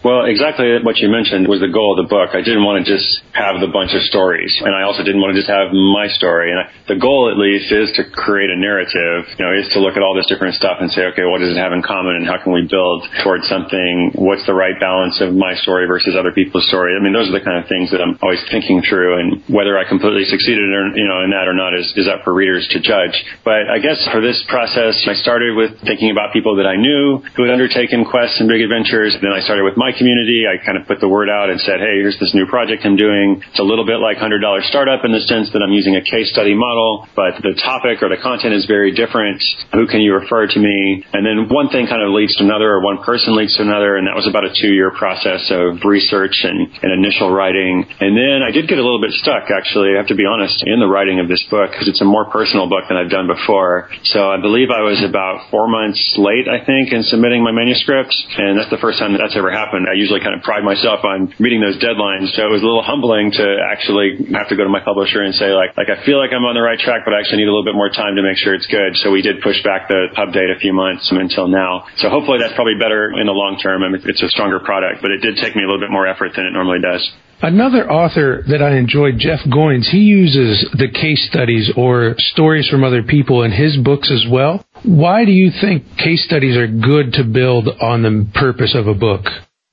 Well, 0.00 0.24
exactly 0.24 0.80
what 0.80 0.96
you 0.96 1.12
mentioned 1.12 1.44
was 1.44 1.60
the 1.60 1.68
goal 1.68 1.92
of 1.92 2.00
the 2.00 2.08
book. 2.08 2.32
I 2.32 2.40
didn't 2.40 2.64
want 2.64 2.80
to 2.80 2.88
just 2.88 3.20
have 3.36 3.60
the 3.60 3.68
bunch 3.68 3.92
of 3.92 4.00
stories, 4.08 4.48
and 4.64 4.72
I 4.72 4.88
also 4.88 5.04
didn't 5.04 5.20
want 5.20 5.36
to 5.36 5.38
just 5.38 5.52
have 5.52 5.76
my 5.76 6.08
story. 6.08 6.48
And 6.48 6.64
I, 6.64 6.64
the 6.88 6.96
goal, 6.96 7.28
at 7.28 7.36
least, 7.36 7.68
is 7.68 7.92
to 8.00 8.08
create 8.08 8.48
a 8.48 8.56
narrative. 8.56 9.28
You 9.36 9.44
know, 9.44 9.52
is 9.52 9.68
to 9.76 9.78
look 9.84 10.00
at 10.00 10.02
all 10.02 10.16
this 10.16 10.24
different 10.24 10.56
stuff 10.56 10.80
and 10.80 10.88
say, 10.88 11.04
okay, 11.12 11.28
what 11.28 11.44
does 11.44 11.52
it 11.52 11.60
have 11.60 11.76
in 11.76 11.84
common, 11.84 12.16
and 12.16 12.24
how 12.24 12.40
can 12.40 12.56
we 12.56 12.64
build 12.64 13.04
towards 13.20 13.44
something? 13.44 14.16
What's 14.16 14.48
the 14.48 14.56
right 14.56 14.72
balance 14.80 15.20
of 15.20 15.36
my 15.36 15.52
story 15.60 15.84
versus 15.84 16.16
other 16.16 16.32
people's 16.32 16.64
story? 16.72 16.96
I 16.96 17.00
mean, 17.04 17.12
those 17.12 17.28
are 17.28 17.36
the 17.36 17.44
kind 17.44 17.60
of 17.60 17.68
things 17.68 17.92
that 17.92 18.00
I'm 18.00 18.16
always 18.24 18.40
thinking 18.48 18.80
through, 18.80 19.20
and 19.20 19.44
whether 19.52 19.76
I 19.76 19.84
completely 19.84 20.24
succeeded 20.24 20.64
or 20.64 20.96
you 20.96 21.04
know 21.04 21.20
in 21.28 21.30
that 21.36 21.44
or 21.44 21.52
not 21.52 21.76
is 21.76 21.92
is 22.00 22.08
up 22.08 22.24
for 22.24 22.32
readers 22.32 22.64
to 22.72 22.80
judge. 22.80 23.20
But 23.44 23.68
I 23.68 23.76
guess 23.84 24.00
for 24.08 24.24
this 24.24 24.40
process, 24.48 24.96
I 25.04 25.12
started 25.20 25.52
with 25.60 25.76
thinking 25.84 26.08
about 26.08 26.32
people 26.32 26.56
that 26.56 26.64
I 26.64 26.80
knew 26.80 27.20
who 27.36 27.44
had 27.44 27.52
undertaken 27.52 28.08
quests 28.08 28.40
and 28.40 28.48
big 28.48 28.64
adventures. 28.64 29.12
Then 29.20 29.36
I 29.36 29.44
started 29.44 29.68
with 29.68 29.76
my 29.76 29.89
community. 29.92 30.46
I 30.46 30.58
kind 30.62 30.78
of 30.78 30.86
put 30.86 31.00
the 31.00 31.08
word 31.08 31.28
out 31.28 31.50
and 31.50 31.60
said, 31.60 31.80
hey, 31.80 32.00
here's 32.00 32.18
this 32.18 32.34
new 32.34 32.46
project 32.46 32.84
I'm 32.84 32.96
doing. 32.96 33.42
It's 33.50 33.58
a 33.58 33.66
little 33.66 33.86
bit 33.86 33.98
like 33.98 34.18
$100 34.18 34.40
Startup 34.68 35.04
in 35.04 35.12
the 35.12 35.24
sense 35.26 35.50
that 35.52 35.62
I'm 35.62 35.72
using 35.72 35.96
a 35.96 36.04
case 36.04 36.30
study 36.30 36.54
model, 36.54 37.08
but 37.16 37.40
the 37.42 37.54
topic 37.58 38.02
or 38.02 38.08
the 38.08 38.20
content 38.20 38.54
is 38.54 38.66
very 38.66 38.92
different. 38.92 39.42
Who 39.72 39.86
can 39.86 40.00
you 40.00 40.14
refer 40.14 40.46
to 40.46 40.58
me? 40.58 41.04
And 41.12 41.24
then 41.24 41.48
one 41.48 41.68
thing 41.70 41.86
kind 41.86 42.02
of 42.02 42.10
leads 42.12 42.36
to 42.36 42.44
another 42.44 42.78
or 42.78 42.80
one 42.84 43.02
person 43.02 43.36
leads 43.36 43.56
to 43.56 43.62
another. 43.62 43.96
And 43.96 44.06
that 44.06 44.16
was 44.16 44.26
about 44.26 44.44
a 44.44 44.52
two 44.52 44.72
year 44.72 44.90
process 44.90 45.48
of 45.50 45.82
research 45.84 46.42
and, 46.44 46.68
and 46.82 46.90
initial 46.92 47.30
writing. 47.30 47.86
And 48.00 48.16
then 48.16 48.42
I 48.46 48.50
did 48.50 48.68
get 48.68 48.78
a 48.78 48.84
little 48.84 49.00
bit 49.00 49.12
stuck, 49.18 49.50
actually, 49.50 49.94
I 49.94 50.02
have 50.02 50.10
to 50.12 50.18
be 50.18 50.26
honest, 50.26 50.62
in 50.66 50.80
the 50.80 50.90
writing 50.90 51.20
of 51.20 51.28
this 51.28 51.42
book 51.50 51.70
because 51.72 51.88
it's 51.88 52.00
a 52.00 52.08
more 52.08 52.28
personal 52.28 52.68
book 52.68 52.86
than 52.88 52.96
I've 52.96 53.10
done 53.10 53.26
before. 53.26 53.90
So 54.10 54.30
I 54.30 54.40
believe 54.40 54.68
I 54.70 54.82
was 54.82 55.02
about 55.02 55.50
four 55.50 55.68
months 55.68 56.00
late, 56.18 56.48
I 56.48 56.64
think, 56.64 56.92
in 56.92 57.02
submitting 57.04 57.42
my 57.42 57.52
manuscript. 57.52 58.14
And 58.36 58.58
that's 58.58 58.70
the 58.70 58.80
first 58.80 58.98
time 58.98 59.12
that 59.12 59.20
that's 59.22 59.36
ever 59.36 59.50
happened. 59.50 59.79
I 59.88 59.94
usually 59.94 60.20
kind 60.20 60.34
of 60.34 60.42
pride 60.42 60.64
myself 60.64 61.04
on 61.04 61.32
meeting 61.38 61.60
those 61.60 61.78
deadlines. 61.78 62.32
So 62.34 62.44
it 62.44 62.52
was 62.52 62.62
a 62.62 62.68
little 62.68 62.82
humbling 62.82 63.32
to 63.36 63.46
actually 63.64 64.26
have 64.32 64.48
to 64.48 64.56
go 64.56 64.64
to 64.64 64.72
my 64.72 64.80
publisher 64.80 65.22
and 65.22 65.34
say 65.34 65.52
like, 65.52 65.76
like 65.76 65.88
I 65.88 66.04
feel 66.04 66.18
like 66.18 66.32
I'm 66.32 66.44
on 66.44 66.54
the 66.54 66.64
right 66.64 66.78
track, 66.78 67.02
but 67.04 67.14
I 67.14 67.20
actually 67.20 67.44
need 67.44 67.50
a 67.50 67.54
little 67.54 67.66
bit 67.66 67.78
more 67.78 67.90
time 67.90 68.16
to 68.16 68.22
make 68.22 68.36
sure 68.36 68.54
it's 68.54 68.68
good. 68.68 68.96
So 69.00 69.10
we 69.10 69.22
did 69.22 69.40
push 69.40 69.62
back 69.62 69.88
the 69.88 70.12
pub 70.14 70.32
date 70.32 70.50
a 70.50 70.58
few 70.58 70.72
months 70.72 71.08
until 71.10 71.48
now. 71.48 71.86
So 71.96 72.08
hopefully 72.08 72.38
that's 72.40 72.54
probably 72.54 72.76
better 72.78 73.12
in 73.14 73.26
the 73.26 73.36
long 73.36 73.58
term. 73.62 73.80
Mean, 73.80 74.02
it's 74.04 74.22
a 74.22 74.28
stronger 74.28 74.60
product, 74.60 75.00
but 75.00 75.10
it 75.10 75.22
did 75.22 75.36
take 75.36 75.56
me 75.56 75.62
a 75.62 75.66
little 75.66 75.80
bit 75.80 75.90
more 75.90 76.06
effort 76.06 76.32
than 76.36 76.44
it 76.46 76.52
normally 76.52 76.80
does. 76.80 77.00
Another 77.42 77.90
author 77.90 78.44
that 78.48 78.62
I 78.62 78.76
enjoyed, 78.76 79.14
Jeff 79.18 79.40
Goins, 79.48 79.88
he 79.88 80.00
uses 80.00 80.68
the 80.76 80.88
case 80.88 81.26
studies 81.26 81.72
or 81.74 82.14
stories 82.18 82.68
from 82.68 82.84
other 82.84 83.02
people 83.02 83.42
in 83.44 83.50
his 83.50 83.78
books 83.78 84.10
as 84.12 84.30
well. 84.30 84.62
Why 84.82 85.24
do 85.24 85.32
you 85.32 85.50
think 85.50 85.84
case 85.96 86.22
studies 86.24 86.56
are 86.56 86.66
good 86.66 87.14
to 87.14 87.24
build 87.24 87.68
on 87.80 88.02
the 88.02 88.28
purpose 88.34 88.74
of 88.74 88.88
a 88.88 88.94
book? 88.94 89.24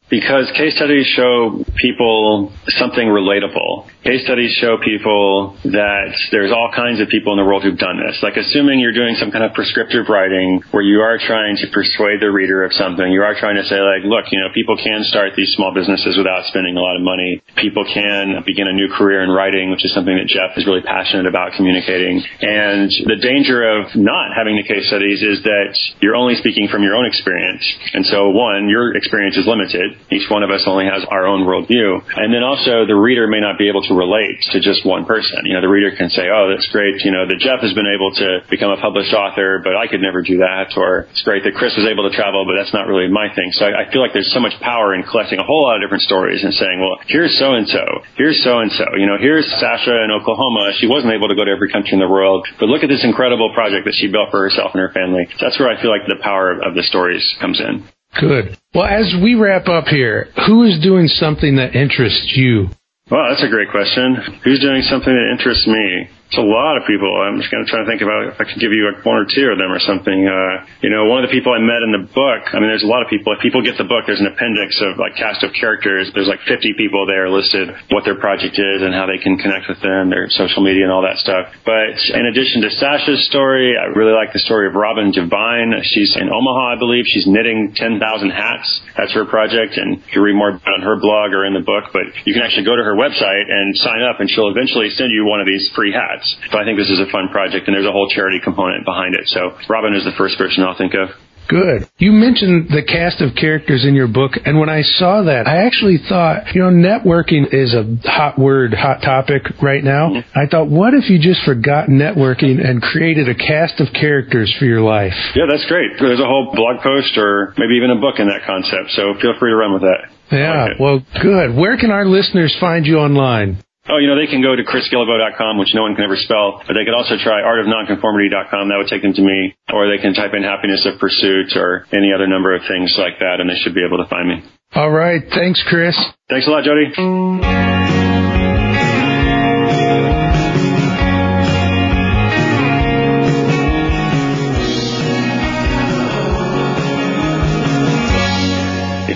Because 0.09 0.49
case 0.55 0.75
studies 0.75 1.05
show 1.05 1.63
people 1.75 2.53
something 2.67 3.07
relatable. 3.07 3.89
Case 4.07 4.23
studies 4.23 4.55
show 4.63 4.79
people 4.79 5.59
that 5.67 6.15
there's 6.31 6.47
all 6.47 6.71
kinds 6.71 7.03
of 7.03 7.11
people 7.11 7.35
in 7.35 7.43
the 7.43 7.43
world 7.43 7.59
who've 7.59 7.75
done 7.75 7.99
this. 7.99 8.15
Like 8.23 8.39
assuming 8.39 8.79
you're 8.79 8.95
doing 8.95 9.19
some 9.19 9.35
kind 9.35 9.43
of 9.43 9.51
prescriptive 9.51 10.07
writing 10.07 10.63
where 10.71 10.79
you 10.79 11.03
are 11.03 11.19
trying 11.19 11.59
to 11.59 11.67
persuade 11.75 12.23
the 12.23 12.31
reader 12.31 12.63
of 12.63 12.71
something, 12.71 13.03
you 13.03 13.19
are 13.19 13.35
trying 13.35 13.59
to 13.59 13.67
say 13.67 13.75
like, 13.83 14.07
look, 14.07 14.31
you 14.31 14.39
know, 14.39 14.47
people 14.55 14.79
can 14.79 15.03
start 15.11 15.35
these 15.35 15.51
small 15.59 15.75
businesses 15.75 16.15
without 16.15 16.47
spending 16.47 16.79
a 16.79 16.79
lot 16.79 16.95
of 16.95 17.03
money. 17.03 17.43
People 17.59 17.83
can 17.83 18.47
begin 18.47 18.71
a 18.71 18.71
new 18.71 18.87
career 18.95 19.27
in 19.27 19.29
writing, 19.29 19.75
which 19.75 19.83
is 19.83 19.91
something 19.91 20.15
that 20.15 20.31
Jeff 20.31 20.55
is 20.55 20.63
really 20.63 20.87
passionate 20.87 21.27
about 21.27 21.59
communicating. 21.59 22.23
And 22.39 22.87
the 23.11 23.19
danger 23.19 23.59
of 23.67 23.91
not 23.99 24.31
having 24.31 24.55
the 24.55 24.63
case 24.63 24.87
studies 24.87 25.19
is 25.19 25.43
that 25.43 25.75
you're 25.99 26.15
only 26.15 26.39
speaking 26.39 26.71
from 26.71 26.79
your 26.79 26.95
own 26.95 27.03
experience. 27.03 27.59
And 27.91 28.07
so 28.07 28.31
one, 28.31 28.71
your 28.71 28.95
experience 28.95 29.35
is 29.35 29.43
limited. 29.43 29.99
Each 30.15 30.31
one 30.31 30.47
of 30.47 30.49
us 30.49 30.63
only 30.63 30.87
has 30.87 31.03
our 31.11 31.27
own 31.27 31.43
worldview. 31.43 32.07
And 32.15 32.31
then 32.31 32.47
also 32.47 32.87
the 32.87 32.95
reader 32.95 33.27
may 33.27 33.43
not 33.43 33.59
be 33.59 33.67
able 33.67 33.83
to 33.83 33.96
relate 33.97 34.39
to 34.53 34.61
just 34.61 34.85
one 34.85 35.03
person. 35.03 35.43
You 35.49 35.57
know, 35.57 35.61
the 35.65 35.73
reader 35.73 35.91
can 35.97 36.13
say, 36.13 36.29
oh, 36.29 36.47
that's 36.53 36.69
great. 36.69 37.01
You 37.01 37.11
know, 37.11 37.25
that 37.25 37.41
Jeff 37.41 37.65
has 37.65 37.73
been 37.73 37.89
able 37.89 38.13
to 38.21 38.45
become 38.47 38.69
a 38.69 38.77
published 38.77 39.11
author, 39.11 39.59
but 39.65 39.75
I 39.75 39.89
could 39.89 39.99
never 39.99 40.21
do 40.21 40.45
that. 40.45 40.77
Or 40.77 41.09
it's 41.09 41.25
great 41.25 41.43
that 41.43 41.57
Chris 41.57 41.73
was 41.73 41.89
able 41.89 42.05
to 42.05 42.13
travel, 42.13 42.45
but 42.45 42.53
that's 42.55 42.71
not 42.71 42.85
really 42.85 43.09
my 43.09 43.33
thing. 43.33 43.49
So 43.57 43.65
I, 43.65 43.83
I 43.83 43.91
feel 43.91 43.99
like 44.05 44.13
there's 44.13 44.31
so 44.31 44.39
much 44.39 44.53
power 44.61 44.93
in 44.93 45.01
collecting 45.03 45.41
a 45.41 45.45
whole 45.45 45.65
lot 45.65 45.75
of 45.75 45.81
different 45.81 46.05
stories 46.05 46.45
and 46.45 46.53
saying, 46.53 46.79
well, 46.79 47.01
here's 47.09 47.33
so 47.41 47.57
and 47.57 47.67
so, 47.67 47.83
here's 48.15 48.39
so 48.45 48.61
and 48.61 48.71
so. 48.71 48.85
You 48.95 49.09
know, 49.09 49.17
here's 49.17 49.49
Sasha 49.57 50.05
in 50.05 50.13
Oklahoma. 50.13 50.77
She 50.77 50.85
wasn't 50.85 51.17
able 51.17 51.27
to 51.27 51.35
go 51.35 51.43
to 51.43 51.51
every 51.51 51.73
country 51.73 51.97
in 51.97 51.99
the 51.99 52.07
world, 52.07 52.45
but 52.61 52.69
look 52.69 52.85
at 52.85 52.89
this 52.93 53.03
incredible 53.03 53.51
project 53.57 53.89
that 53.89 53.97
she 53.97 54.07
built 54.07 54.29
for 54.29 54.45
herself 54.45 54.71
and 54.77 54.81
her 54.81 54.93
family. 54.93 55.25
That's 55.41 55.57
where 55.59 55.67
I 55.67 55.81
feel 55.81 55.89
like 55.89 56.05
the 56.05 56.21
power 56.21 56.53
of 56.53 56.77
the 56.77 56.83
stories 56.83 57.25
comes 57.41 57.59
in. 57.59 57.87
Good. 58.19 58.57
Well, 58.73 58.85
as 58.85 59.13
we 59.21 59.35
wrap 59.35 59.67
up 59.67 59.85
here, 59.85 60.29
who 60.47 60.63
is 60.63 60.79
doing 60.81 61.07
something 61.07 61.57
that 61.57 61.75
interests 61.75 62.33
you? 62.35 62.69
Well, 63.09 63.29
that's 63.29 63.43
a 63.43 63.49
great 63.49 63.69
question. 63.71 64.17
Who's 64.43 64.59
doing 64.59 64.81
something 64.83 65.13
that 65.13 65.31
interests 65.31 65.65
me? 65.67 66.09
It's 66.27 66.37
a 66.37 66.43
lot 66.43 66.75
of 66.75 66.83
people. 66.83 67.07
I'm 67.07 67.39
just 67.39 67.47
going 67.47 67.63
to 67.63 67.69
try 67.71 67.79
to 67.79 67.87
think 67.87 68.03
about 68.03 68.27
if 68.27 68.37
I 68.39 68.43
could 68.43 68.59
give 68.59 68.75
you 68.75 68.83
like 68.91 68.99
one 69.07 69.15
or 69.15 69.23
two 69.23 69.47
of 69.47 69.55
them 69.55 69.71
or 69.71 69.79
something. 69.79 70.27
Uh, 70.27 70.67
you 70.83 70.91
know, 70.91 71.07
one 71.07 71.23
of 71.23 71.29
the 71.29 71.33
people 71.33 71.55
I 71.55 71.63
met 71.63 71.87
in 71.87 71.95
the 71.95 72.03
book, 72.03 72.51
I 72.51 72.59
mean, 72.59 72.67
there's 72.67 72.83
a 72.83 72.91
lot 72.91 72.99
of 72.99 73.07
people. 73.07 73.31
If 73.31 73.39
people 73.39 73.63
get 73.63 73.79
the 73.79 73.87
book, 73.87 74.03
there's 74.03 74.19
an 74.19 74.27
appendix 74.27 74.75
of 74.83 74.99
like 74.99 75.15
cast 75.15 75.43
of 75.47 75.55
characters. 75.55 76.11
There's 76.11 76.27
like 76.27 76.43
50 76.43 76.75
people 76.75 77.07
there 77.07 77.31
listed, 77.31 77.71
what 77.95 78.03
their 78.03 78.19
project 78.19 78.59
is 78.59 78.83
and 78.83 78.91
how 78.91 79.07
they 79.07 79.23
can 79.23 79.39
connect 79.39 79.71
with 79.71 79.79
them, 79.79 80.11
their 80.11 80.27
social 80.27 80.59
media 80.59 80.83
and 80.83 80.91
all 80.91 81.07
that 81.07 81.15
stuff. 81.23 81.47
But 81.63 81.95
in 82.11 82.27
addition 82.27 82.59
to 82.67 82.75
Sasha's 82.75 83.23
story, 83.31 83.79
I 83.79 83.87
really 83.95 84.11
like 84.11 84.35
the 84.35 84.43
story 84.43 84.67
of 84.67 84.75
Robin 84.75 85.15
Devine. 85.15 85.79
She's 85.87 86.11
in 86.19 86.27
Omaha, 86.27 86.75
I 86.75 86.77
believe. 86.77 87.07
She's 87.07 87.23
knitting 87.23 87.71
10,000 87.71 88.03
hats. 88.35 88.67
That's 88.99 89.15
her 89.15 89.23
project. 89.23 89.79
And 89.79 90.03
you 90.03 90.11
can 90.11 90.21
read 90.21 90.35
more 90.35 90.59
about 90.59 90.77
on 90.77 90.81
her 90.83 90.99
blog 90.99 91.31
or 91.31 91.45
in 91.45 91.53
the 91.53 91.63
book, 91.63 91.89
but 91.93 92.03
you 92.25 92.33
can 92.33 92.43
actually 92.43 92.65
go 92.65 92.75
to 92.75 92.83
her 92.83 92.95
website 92.95 93.47
and 93.47 93.75
sign 93.77 94.03
up 94.03 94.19
and 94.19 94.29
she'll 94.29 94.49
eventually 94.49 94.89
send 94.91 95.11
you 95.11 95.25
one 95.25 95.39
of 95.39 95.47
these 95.47 95.71
free 95.75 95.91
hats. 95.91 96.16
So 96.51 96.57
I 96.57 96.63
think 96.63 96.77
this 96.77 96.89
is 96.89 96.99
a 96.99 97.09
fun 97.11 97.29
project, 97.29 97.67
and 97.67 97.75
there's 97.75 97.87
a 97.87 97.91
whole 97.91 98.09
charity 98.09 98.39
component 98.43 98.85
behind 98.85 99.15
it. 99.15 99.27
So 99.27 99.57
Robin 99.69 99.95
is 99.95 100.03
the 100.03 100.15
first 100.17 100.37
person 100.37 100.63
I'll 100.63 100.77
think 100.77 100.93
of. 100.93 101.09
Good. 101.47 101.87
You 101.97 102.11
mentioned 102.11 102.67
the 102.69 102.83
cast 102.83 103.21
of 103.21 103.33
characters 103.35 103.85
in 103.87 103.95
your 103.95 104.07
book, 104.07 104.33
and 104.43 104.59
when 104.59 104.69
I 104.69 104.81
saw 104.81 105.23
that, 105.23 105.47
I 105.47 105.63
actually 105.65 105.97
thought, 105.97 106.53
you 106.53 106.61
know, 106.61 106.71
networking 106.71 107.47
is 107.53 107.73
a 107.73 107.87
hot 108.03 108.37
word, 108.37 108.73
hot 108.73 108.99
topic 109.01 109.43
right 109.61 109.83
now. 109.83 110.11
Mm-hmm. 110.11 110.37
I 110.37 110.45
thought, 110.51 110.67
what 110.67 110.93
if 110.93 111.09
you 111.09 111.19
just 111.19 111.43
forgot 111.45 111.87
networking 111.87 112.59
and 112.59 112.81
created 112.81 113.29
a 113.29 113.35
cast 113.35 113.79
of 113.79 113.87
characters 113.93 114.53
for 114.59 114.65
your 114.65 114.81
life? 114.81 115.15
Yeah, 115.35 115.47
that's 115.49 115.65
great. 115.67 115.95
There's 115.99 116.19
a 116.19 116.27
whole 116.27 116.51
blog 116.53 116.83
post 116.83 117.17
or 117.17 117.53
maybe 117.57 117.75
even 117.75 117.91
a 117.91 117.99
book 117.99 118.19
in 118.19 118.27
that 118.27 118.43
concept, 118.45 118.91
so 118.91 119.15
feel 119.21 119.33
free 119.39 119.51
to 119.51 119.55
run 119.55 119.73
with 119.73 119.83
that. 119.83 120.11
Yeah, 120.31 120.75
like 120.75 120.79
well, 120.79 120.99
good. 121.21 121.55
Where 121.55 121.77
can 121.77 121.91
our 121.91 122.05
listeners 122.05 122.55
find 122.59 122.85
you 122.85 122.97
online? 122.99 123.63
Oh, 123.89 123.97
you 123.97 124.07
know, 124.07 124.19
they 124.19 124.27
can 124.27 124.41
go 124.41 124.55
to 124.55 124.63
chrisguillebeau.com, 124.63 125.57
which 125.57 125.71
no 125.73 125.83
one 125.83 125.95
can 125.95 126.03
ever 126.03 126.17
spell, 126.17 126.61
but 126.67 126.73
they 126.73 126.83
could 126.83 126.93
also 126.93 127.15
try 127.15 127.41
artofnonconformity.com. 127.41 128.69
That 128.69 128.77
would 128.77 128.87
take 128.87 129.01
them 129.01 129.13
to 129.13 129.21
me. 129.21 129.55
Or 129.71 129.87
they 129.87 130.01
can 130.01 130.13
type 130.13 130.33
in 130.33 130.43
happiness 130.43 130.85
of 130.85 130.99
pursuit 130.99 131.55
or 131.55 131.85
any 131.93 132.11
other 132.13 132.27
number 132.27 132.53
of 132.53 132.61
things 132.67 132.95
like 132.97 133.19
that, 133.19 133.39
and 133.39 133.49
they 133.49 133.55
should 133.63 133.73
be 133.73 133.85
able 133.85 134.03
to 134.03 134.09
find 134.09 134.27
me. 134.27 134.43
All 134.75 134.91
right. 134.91 135.21
Thanks, 135.33 135.63
Chris. 135.67 135.95
Thanks 136.29 136.47
a 136.47 136.49
lot, 136.51 136.63
Jody. 136.63 137.76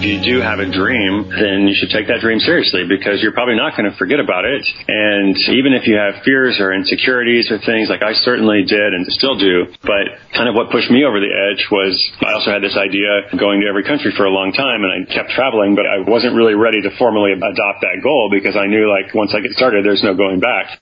If 0.01 0.09
you 0.09 0.17
do 0.17 0.41
have 0.41 0.57
a 0.57 0.65
dream, 0.65 1.29
then 1.29 1.69
you 1.69 1.77
should 1.77 1.93
take 1.93 2.09
that 2.09 2.25
dream 2.25 2.41
seriously 2.41 2.89
because 2.89 3.21
you're 3.21 3.37
probably 3.37 3.53
not 3.53 3.77
going 3.77 3.85
to 3.85 3.93
forget 4.01 4.17
about 4.17 4.49
it. 4.49 4.65
And 4.89 5.37
even 5.53 5.77
if 5.77 5.85
you 5.85 5.93
have 5.93 6.25
fears 6.25 6.57
or 6.57 6.73
insecurities 6.73 7.53
or 7.53 7.61
things 7.61 7.85
like 7.85 8.01
I 8.01 8.17
certainly 8.25 8.65
did 8.65 8.97
and 8.97 9.05
still 9.13 9.37
do, 9.37 9.69
but 9.85 10.09
kind 10.33 10.49
of 10.49 10.57
what 10.57 10.73
pushed 10.73 10.89
me 10.89 11.05
over 11.05 11.21
the 11.21 11.29
edge 11.29 11.69
was 11.69 11.93
I 12.17 12.33
also 12.33 12.49
had 12.49 12.65
this 12.65 12.73
idea 12.73 13.29
of 13.29 13.37
going 13.37 13.61
to 13.61 13.69
every 13.69 13.85
country 13.85 14.09
for 14.17 14.25
a 14.25 14.33
long 14.33 14.49
time 14.57 14.81
and 14.81 14.89
I 14.89 14.97
kept 15.05 15.37
traveling, 15.37 15.77
but 15.77 15.85
I 15.85 16.01
wasn't 16.01 16.33
really 16.33 16.57
ready 16.57 16.81
to 16.81 16.89
formally 16.97 17.37
adopt 17.37 17.85
that 17.85 18.01
goal 18.01 18.33
because 18.33 18.57
I 18.57 18.65
knew 18.65 18.89
like 18.89 19.13
once 19.13 19.37
I 19.37 19.45
get 19.45 19.53
started, 19.53 19.85
there's 19.85 20.01
no 20.01 20.17
going 20.17 20.41
back. 20.41 20.81